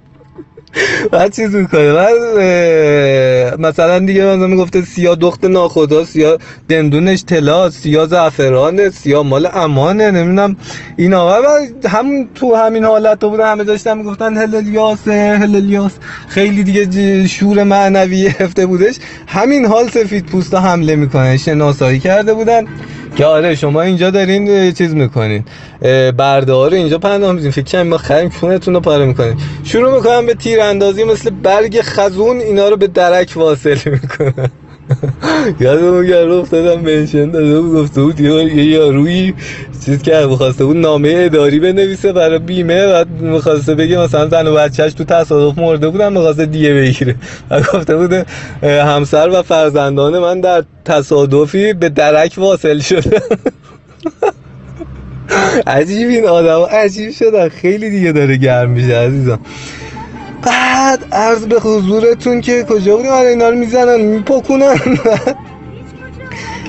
بعد 1.11 1.33
چیز 1.35 1.55
می‌کنه 1.55 1.81
اه، 1.81 3.55
مثلا 3.61 3.99
دیگه 3.99 4.25
مثلا 4.25 4.47
می‌گفته 4.47 4.81
سیاه 4.81 5.15
دخت 5.15 5.45
ناخدا 5.45 6.05
سیاه 6.05 6.37
دندونش 6.69 7.23
طلا 7.25 7.69
سیاه 7.69 8.07
زعفرانه 8.07 8.89
سیاه 8.89 9.23
مال 9.23 9.49
امانه 9.53 10.11
نمی‌دونم 10.11 10.55
اینا. 10.97 11.41
بعد 11.41 11.85
هم 11.85 12.29
تو 12.35 12.55
همین 12.55 12.85
حالت 12.85 13.19
تو 13.19 13.29
بودن 13.29 13.51
همه 13.51 13.63
داشتن 13.63 13.97
می‌گفتن 13.97 14.37
هل 14.37 14.55
الیاس 14.55 15.07
هل 15.07 15.55
الیاس 15.55 15.91
خیلی 16.27 16.63
دیگه 16.63 17.27
شور 17.27 17.63
معنوی 17.63 18.23
گرفته 18.29 18.65
بودش. 18.65 18.95
همین 19.27 19.65
حال 19.65 19.87
سفید 19.89 20.25
پوستا 20.25 20.59
حمله 20.59 20.95
می‌کنه 20.95 21.37
شناسایی 21.37 21.99
کرده 21.99 22.33
بودن. 22.33 22.65
که 23.15 23.25
آره 23.25 23.55
شما 23.55 23.81
اینجا 23.81 24.09
دارین 24.09 24.71
چیز 24.71 24.95
می‌کنین. 24.95 25.45
برده 26.17 26.51
رو 26.51 26.73
اینجا 26.73 26.97
پناه 26.97 27.31
میدین. 27.31 27.51
فکر 27.51 27.71
کنم 27.71 27.87
ما 27.87 27.97
خریم 27.97 28.29
کونتون 28.29 28.73
رو 28.73 28.79
پاره 28.79 29.05
می‌کنین 29.05 29.37
شروع 29.63 29.95
می‌کنن 29.95 30.25
به 30.25 30.33
تیر 30.33 30.61
اندازی 30.61 31.03
مثل 31.03 31.29
برگ 31.29 31.81
خزون 31.81 32.39
اینا 32.39 32.69
رو 32.69 32.77
به 32.77 32.87
درک 32.87 33.33
واصل 33.35 33.77
می‌کنن 33.85 34.51
یادم 35.59 36.05
گر 36.05 36.29
افتادم 36.29 36.81
منشن 36.81 37.31
داده 37.31 37.61
بود 37.61 37.81
گفته 37.81 38.01
بود 38.01 38.19
یه 38.19 38.65
یارویی 38.65 39.33
چیز 39.85 40.01
که 40.01 40.25
می‌خواسته 40.29 40.65
بود 40.65 40.77
نامه 40.77 41.13
اداری 41.17 41.59
بنویسه 41.59 42.13
برای 42.13 42.39
بیمه 42.39 42.87
بعد 42.87 43.09
می‌خواسته 43.09 43.75
بگه 43.75 43.99
مثلا 43.99 44.27
زن 44.27 44.47
و 44.47 44.55
بچهش 44.55 44.93
تو 44.93 45.03
تصادف 45.03 45.57
مرده 45.57 45.89
بودن 45.89 46.13
می‌خواسته 46.13 46.45
دیه 46.45 46.73
بگیره. 46.73 47.15
و 47.49 47.61
گفته 47.61 47.95
بود 47.95 48.13
همسر 48.63 49.29
و 49.29 49.41
فرزندان 49.41 50.19
من 50.19 50.41
در 50.41 50.63
تصادفی 50.85 51.73
به 51.73 51.89
درک 51.89 52.33
واصل 52.37 52.79
شده 52.79 53.21
عجیب 55.67 56.09
این 56.09 56.27
آدم 56.27 56.61
عجیب 56.61 57.11
شدن. 57.11 57.49
خیلی 57.49 57.89
دیگه 57.89 58.11
داره 58.11 58.37
گرم 58.37 58.69
میشه 58.69 58.95
عزیزم. 58.95 59.39
بعد 60.45 60.99
عرض 61.11 61.45
به 61.45 61.59
حضورتون 61.59 62.41
که 62.41 62.63
کجا 62.69 62.97
بودیم؟ 62.97 63.11
آره 63.11 63.29
اینا 63.29 63.49
رو 63.49 63.55
می‌زنن 63.55 64.01
میپکونن. 64.01 64.77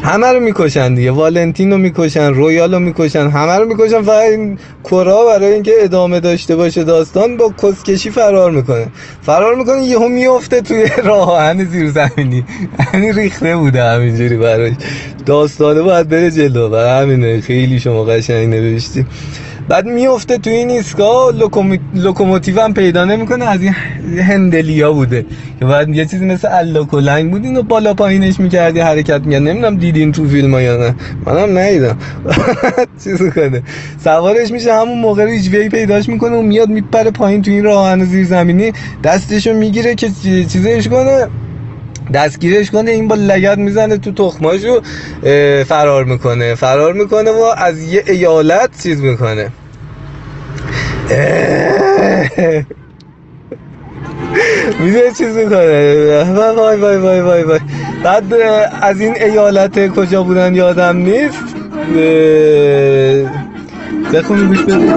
همه 0.02 0.26
رو 0.26 0.40
می‌کشن 0.40 0.94
دیگه. 0.94 1.10
والنتین 1.10 1.70
رو 1.70 1.78
می‌کشن 1.78 2.34
رویال 2.34 2.74
رو 2.74 2.80
می‌کشن 2.80 3.28
همه 3.30 3.52
رو 3.52 3.64
می‌کشن 3.68 4.02
فقط 4.02 4.22
این 4.22 4.58
کرا 4.90 5.24
برای 5.24 5.52
اینکه 5.52 5.72
ادامه 5.78 6.20
داشته 6.20 6.56
باشه 6.56 6.84
داستان 6.84 7.36
با 7.36 7.52
کسکشی 7.62 8.10
فرار 8.10 8.50
می‌کنه. 8.50 8.86
فرار 9.22 9.54
می‌کنه 9.54 9.82
یهو 9.82 10.08
میفته 10.08 10.60
توی 10.60 10.86
راه. 11.04 11.30
آهن 11.30 11.64
زیر 11.64 11.90
زمینی 11.90 12.44
یعنی 12.94 13.12
ریخته 13.12 13.56
بوده 13.56 13.82
همینجوری 13.84 14.36
براش. 14.36 14.72
داستانه 15.26 15.82
باید 15.82 16.08
بره 16.08 16.30
جلو. 16.30 16.68
و 16.72 16.76
همینه. 16.76 17.40
خیلی 17.40 17.80
شما 17.80 18.04
قشنگ 18.04 18.48
نوشتی. 18.48 19.06
بعد 19.68 19.86
میفته 19.86 20.38
توی 20.38 20.52
این 20.52 20.70
ایستگاه 20.70 21.32
لوکوموتیو 21.94 22.60
هم 22.60 22.74
پیدا 22.74 23.04
نمی‌کنه 23.04 23.44
از 23.44 23.62
این 23.62 23.72
هندلیا 24.20 24.92
بوده. 24.92 25.26
که 25.60 25.64
بعد 25.64 25.88
یه 25.88 26.04
چیزی 26.06 26.24
مثل 26.26 26.48
الاکلنگ 26.50 27.30
بود 27.30 27.44
اینو 27.44 27.62
بالا 27.62 27.94
پایینش 27.94 28.40
می‌کردی 28.40 28.80
حرکت 28.80 29.20
می‌کرد. 29.26 29.42
نمی‌دونم 29.42 29.76
دیدین 29.76 30.12
تو 30.12 30.28
فیلم 30.28 30.54
ها 30.54 30.62
یا 30.62 30.76
نه. 30.76 30.94
منم 31.26 31.58
ندیدم. 31.58 31.96
چیز 33.04 33.22
کنه. 33.22 33.62
سوارش 34.04 34.50
میشه 34.50 34.74
همون 34.74 34.98
موقع 34.98 35.24
ریجوی 35.24 35.68
پیداش 35.68 36.08
می‌کنه 36.08 36.36
و 36.36 36.42
میاد 36.42 36.68
میپره 36.68 37.10
پایین 37.10 37.42
تو 37.42 37.50
این 37.50 37.64
راه 37.64 37.76
آهن 37.76 38.04
زیر 38.04 38.26
زمینی 38.26 38.72
دستشو 39.04 39.52
می‌گیره 39.54 39.94
که 39.94 40.10
چی- 40.22 40.44
چیزش 40.44 40.88
کنه. 40.88 41.26
دستگیرش 42.14 42.70
کنه 42.70 42.90
این 42.90 43.08
با 43.08 43.14
لگت 43.14 43.58
می‌زنه 43.58 43.98
تو 43.98 44.12
تخماشو 44.12 44.80
فرار 45.66 46.04
می‌کنه. 46.04 46.54
فرار 46.54 46.92
می‌کنه 46.92 47.30
و 47.30 47.42
از 47.56 47.82
یه 47.82 48.04
ایالت 48.06 48.82
چیز 48.82 49.00
می‌کنه. 49.00 49.50
می‌دونه 54.80 55.10
چیز 55.18 55.36
می‌کنه؟ 55.36 56.24
وای 56.56 56.76
وای 56.80 56.96
وای 56.96 57.20
وای 57.20 57.42
وای 57.42 57.60
بعد 58.04 58.24
از 58.82 59.00
این 59.00 59.14
ایالت 59.16 59.88
کجا 59.88 60.22
بودن 60.22 60.54
یادم 60.54 60.96
نیست. 60.96 61.44
اه، 61.96 63.30
بخونی 64.12 64.46
گوش 64.46 64.62
بده. 64.62 64.94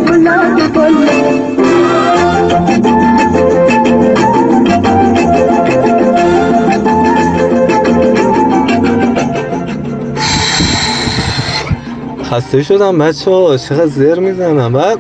خسته 12.31 12.63
شدم 12.63 12.97
بچه 12.97 13.31
ها 13.31 13.57
چقدر 13.57 13.85
زر 13.85 14.19
می‌زنم. 14.19 14.73
بعد 14.73 14.99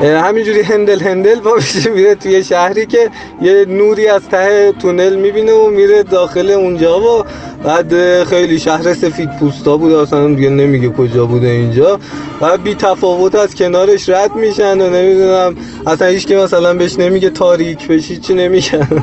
همینجوری 0.00 0.62
هندل 0.62 1.00
هندل 1.00 1.40
با 1.40 1.54
میشه 1.54 1.90
میره 1.90 2.14
توی 2.14 2.44
شهری 2.44 2.86
که 2.86 3.10
یه 3.42 3.64
نوری 3.64 4.06
از 4.06 4.22
ته 4.28 4.72
تونل 4.72 5.14
می‌بینه 5.14 5.52
و 5.52 5.70
میره 5.70 6.02
داخل 6.02 6.50
اونجا 6.50 7.00
و 7.00 7.24
بعد 7.64 8.24
خیلی 8.24 8.58
شهر 8.58 8.94
سفید 8.94 9.30
پوستا 9.40 9.76
بود 9.76 9.92
اصلا 9.92 10.34
دیگه 10.34 10.50
نمیگه 10.50 10.88
کجا 10.88 11.26
بوده 11.26 11.46
اینجا. 11.46 11.98
و 12.40 12.58
بی 12.58 12.74
تفاوت 12.74 13.34
از 13.34 13.54
کنارش 13.54 14.08
رد 14.08 14.36
میشن 14.36 14.80
و 14.80 14.90
نمی‌دونم 14.90 15.56
اصلا 15.86 16.08
هیچ 16.08 16.26
که 16.26 16.36
مثلا 16.36 16.74
بهش 16.74 16.98
نمیگه 16.98 17.30
تاریک 17.30 17.88
بشی 17.88 18.16
چی 18.16 18.34
نمیگن 18.34 18.88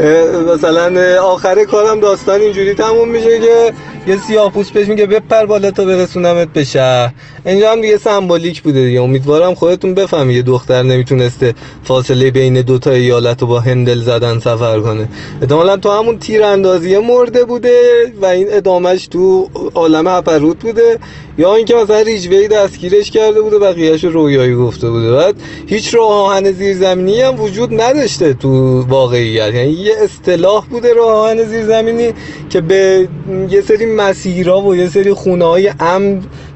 اه، 0.00 0.54
مثلا 0.54 1.22
آخر 1.22 1.64
کارم 1.64 2.00
داستان 2.00 2.40
اینجوری 2.40 2.74
تموم 2.74 3.08
میشه 3.08 3.40
که 3.40 3.72
یه 4.06 4.16
سیاه 4.16 4.52
پوست 4.52 4.72
بهش 4.72 4.88
میگه 4.88 5.06
بپر 5.06 5.46
بالا 5.46 5.70
تا 5.70 5.84
برسونمت 5.84 6.48
به 6.52 6.64
شهر. 6.64 7.12
اینجا 7.46 7.72
هم 7.72 7.80
دیگه 7.80 7.98
سمبولیک 7.98 8.62
بوده 8.62 8.84
دیگه. 8.84 9.02
امیدوارم 9.02 9.54
خودتون 9.54 9.94
بفهمی 9.94 10.34
یه 10.34 10.42
دختر 10.42 10.82
نمی‌تونسته 10.82 11.54
فاصله 11.82 12.30
بین 12.30 12.60
دو 12.60 12.78
تا 12.78 12.90
ایالت 12.90 13.40
رو 13.40 13.46
با 13.46 13.60
هندل 13.60 13.98
زدن 13.98 14.38
سفر 14.38 14.80
کنه. 14.80 15.08
احتمالا 15.42 15.76
تو 15.76 15.90
همون 15.90 16.18
تیر 16.18 16.42
اندازیه 16.44 16.98
مرده 16.98 17.44
بوده 17.44 18.12
و 18.22 18.26
این 18.26 18.46
ادامش 18.50 19.06
تو 19.06 19.50
عالم 19.74 20.08
هپروت 20.08 20.58
بوده. 20.58 20.98
یا 21.38 21.54
اینکه 21.54 21.74
مثلا 21.74 22.00
ریجوی 22.00 22.48
دستگیرش 22.48 23.10
کرده 23.10 23.40
بوده 23.40 23.58
بقیهش 23.58 24.04
رو 24.04 24.10
رویایی 24.10 24.54
گفته 24.54 24.90
بوده. 24.90 25.12
بعد 25.12 25.34
هیچ 25.66 25.94
راه 25.94 26.10
آهن 26.10 26.52
زیرزمینی 26.52 27.20
هم 27.20 27.40
وجود 27.40 27.80
نداشته 27.80 28.34
تو 28.34 28.80
واقعیت. 28.88 29.54
یعنی 29.54 29.72
یه 29.72 29.92
اصطلاح 30.02 30.66
بوده 30.70 30.94
راه 30.94 31.10
آهن 31.10 31.44
زیرزمینی 31.44 32.12
که 32.50 32.60
به 32.60 33.08
یه 33.50 33.60
سری 33.60 33.86
مسیرها 33.86 34.60
و 34.60 34.76
یه 34.76 34.88
سری 34.88 35.12
خونه 35.12 35.44
های 35.44 35.70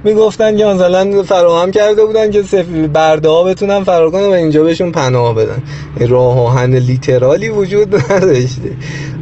می‌گفتن 0.05 0.57
که 0.57 0.65
مثلا 0.65 1.23
فراهم 1.23 1.71
کرده 1.71 2.05
بودن 2.05 2.31
که 2.31 2.43
برده 2.93 3.29
ها 3.29 3.45
بتونن 3.45 3.85
فرار 3.85 4.11
کنن 4.11 4.27
و 4.27 4.31
اینجا 4.31 4.63
بهشون 4.63 4.93
پناه 4.93 5.35
بدن. 5.35 5.63
راه 6.09 6.41
آهن 6.41 6.77
لیترالی 6.77 7.49
وجود 7.49 7.95
نداشته. 8.13 8.71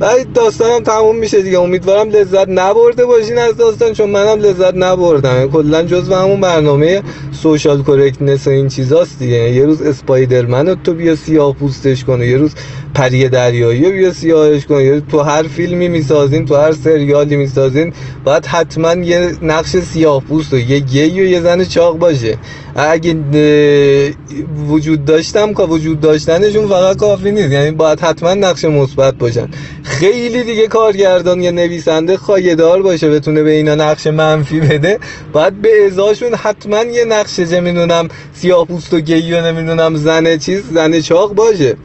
و 0.01 0.15
داستانم 0.35 0.83
تموم 0.83 1.17
میشه 1.17 1.43
دیگه. 1.43 1.61
امیدوارم 1.61 2.11
لذت 2.11 2.49
نبرده 2.49 3.07
باشین 3.07 3.39
از 3.39 3.57
داستان 3.57 3.93
چون 3.93 4.11
منم 4.11 4.39
لذت 4.39 4.75
نبردم 4.75 5.46
یعنی 5.47 5.59
کلا 5.63 5.83
جز 5.83 6.11
همون 6.11 6.41
برنامه 6.41 7.03
social 7.33 7.83
correctness 7.83 8.49
این 8.49 8.69
چیزاست 8.69 9.19
دیگه. 9.19 9.53
یه 9.53 9.67
روز 9.67 9.83
اسپایدرمن 9.83 10.75
تو 10.85 10.95
بیا 10.95 11.17
سیاه 11.17 11.55
پوستش 11.55 12.05
کنه. 12.05 12.27
یه 12.27 12.37
روز 12.37 12.55
پری 12.97 13.29
دریایی 13.29 13.85
رو 13.85 13.91
بیا 13.91 14.13
سیاهش 14.13 14.63
یه 14.71 15.01
تو 15.01 15.21
هر 15.21 15.43
فیلمی 15.43 15.89
می‌سازین 15.89 16.47
تو 16.47 16.57
هر 16.57 16.73
سریالی 16.73 17.37
می‌سازین 17.37 17.93
باید 18.25 18.47
حتما 18.47 18.93
یه 18.93 19.33
نقش 19.43 19.77
سیاه 19.77 20.23
پوست 20.23 20.53
و 20.53 20.59
یه 20.59 20.79
گی 20.79 21.21
و 21.21 21.25
یه 21.25 21.41
زن 21.41 21.65
چاق 21.65 21.99
باشه. 21.99 22.39
اگه 22.77 23.17
وجود 24.69 25.05
داشتم 25.05 25.55
که 25.55 25.63
وجود 25.63 26.01
داشتنشون 26.01 26.69
فقط 26.69 26.97
کافی 26.97 27.31
نیست. 27.31 27.53
یعنی 27.53 27.71
باید 27.71 28.01
حتما 28.01 28.35
نقش 28.35 28.65
مثبت 28.65 29.15
باشن. 29.15 29.49
خیلی 29.83 30.43
دیگه 30.43 30.67
کارگردان 30.67 31.41
یا 31.41 31.51
نویسنده 31.51 32.17
خایه‌دار 32.17 32.83
باشه 32.83 33.11
بتونه 33.11 33.43
به 33.43 33.51
اینا 33.51 33.75
نقش 33.75 34.07
منفی 34.07 34.61
بده. 34.61 34.99
باید 35.33 35.63
به 35.63 35.87
ازاشون 35.87 36.35
حتما 36.35 36.83
یه 36.83 37.05
نقش 37.05 37.37
چه 37.37 37.61
می‌دونم 37.61 38.09
سیاه 38.35 38.67
پوست 38.67 38.95
و 38.95 39.01
گی 39.01 39.33
و 39.33 39.53
نمی‌دونم 39.53 39.97
زن 39.97 40.39
چیز 40.39 40.63
زن 40.73 41.01
چاق 41.01 41.35
باشه. 41.35 41.77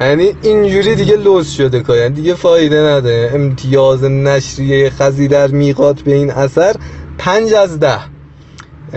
یعنی 0.00 0.36
اینجوری 0.42 0.94
دیگه 0.94 1.16
لوس 1.16 1.50
شده 1.50 1.80
کار. 1.80 1.96
یعنی 1.96 2.14
دیگه 2.14 2.34
فایده 2.34 2.80
نداره. 2.80 3.30
امتیاز 3.34 4.04
نشریه 4.04 4.90
خزی 4.90 5.28
در 5.28 5.46
میقات 5.46 6.00
به 6.00 6.14
این 6.14 6.30
اثر 6.30 6.76
پنج 7.18 7.54
از 7.54 7.80
ده. 7.80 8.13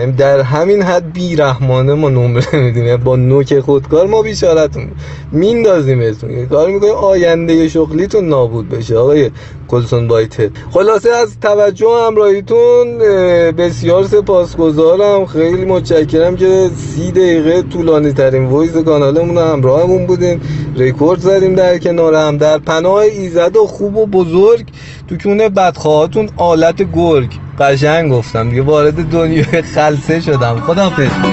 در 0.06 0.40
همین 0.40 0.82
حد 0.82 1.12
بیرحمانه 1.12 1.94
ما 1.94 2.08
نمره 2.08 2.54
میدیم. 2.64 2.84
یعنی 2.84 2.96
با 2.96 3.16
نوک 3.16 3.60
خودکار 3.60 4.06
ما 4.06 4.22
بیچارتون 4.22 4.88
میندازیمتون 5.32 6.30
یه 6.30 6.46
کار 6.46 6.70
می‌کنیم 6.70 6.94
آینده 6.94 7.68
شغلیتون 7.68 8.28
نابود 8.28 8.68
بشه. 8.68 8.96
آقای 8.96 9.30
کلسون 9.68 10.08
بایتد 10.08 10.50
خلاصه 10.70 11.10
از 11.10 11.40
توجه 11.40 12.06
همراهیتون 12.06 13.00
اه، 13.00 13.52
بسیار 13.52 14.04
سپاسگزارم. 14.04 15.26
خیلی 15.26 15.64
متشکرم 15.64 16.36
که 16.36 16.70
سی 16.76 17.10
دقیقه 17.12 17.62
طولانی 17.62 18.12
ترین 18.12 18.44
وایز 18.44 18.76
کانالمون 18.76 19.36
رو 19.36 19.42
همراهمون 19.42 20.06
بودین. 20.06 20.40
رکورد 20.76 21.20
زدیم 21.20 21.54
در 21.54 21.78
کنار 21.78 22.14
هم. 22.14 22.36
در 22.36 22.58
پناه 22.58 22.94
ایزد 22.94 23.56
و 23.56 23.66
خوب 23.66 23.96
و 23.96 24.06
بزرگ 24.06 24.66
تو 25.08 25.16
کونه 25.16 25.48
بدخواهاتون 25.48 26.30
آلت 26.36 26.92
گرگ. 26.92 27.47
قشنگ 27.60 28.12
گفتم. 28.12 28.50
دیگه 28.50 28.62
وارد 28.62 29.08
دنیای 29.10 29.62
خلصه 29.62 30.20
شدم. 30.20 30.60
پشتی 30.90 31.32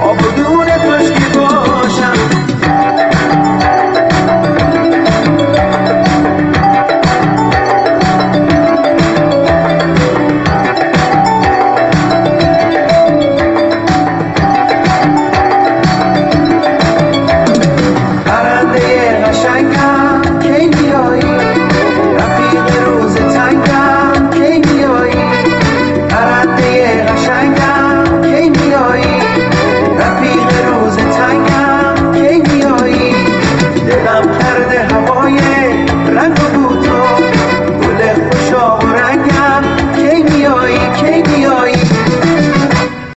با 0.00 0.65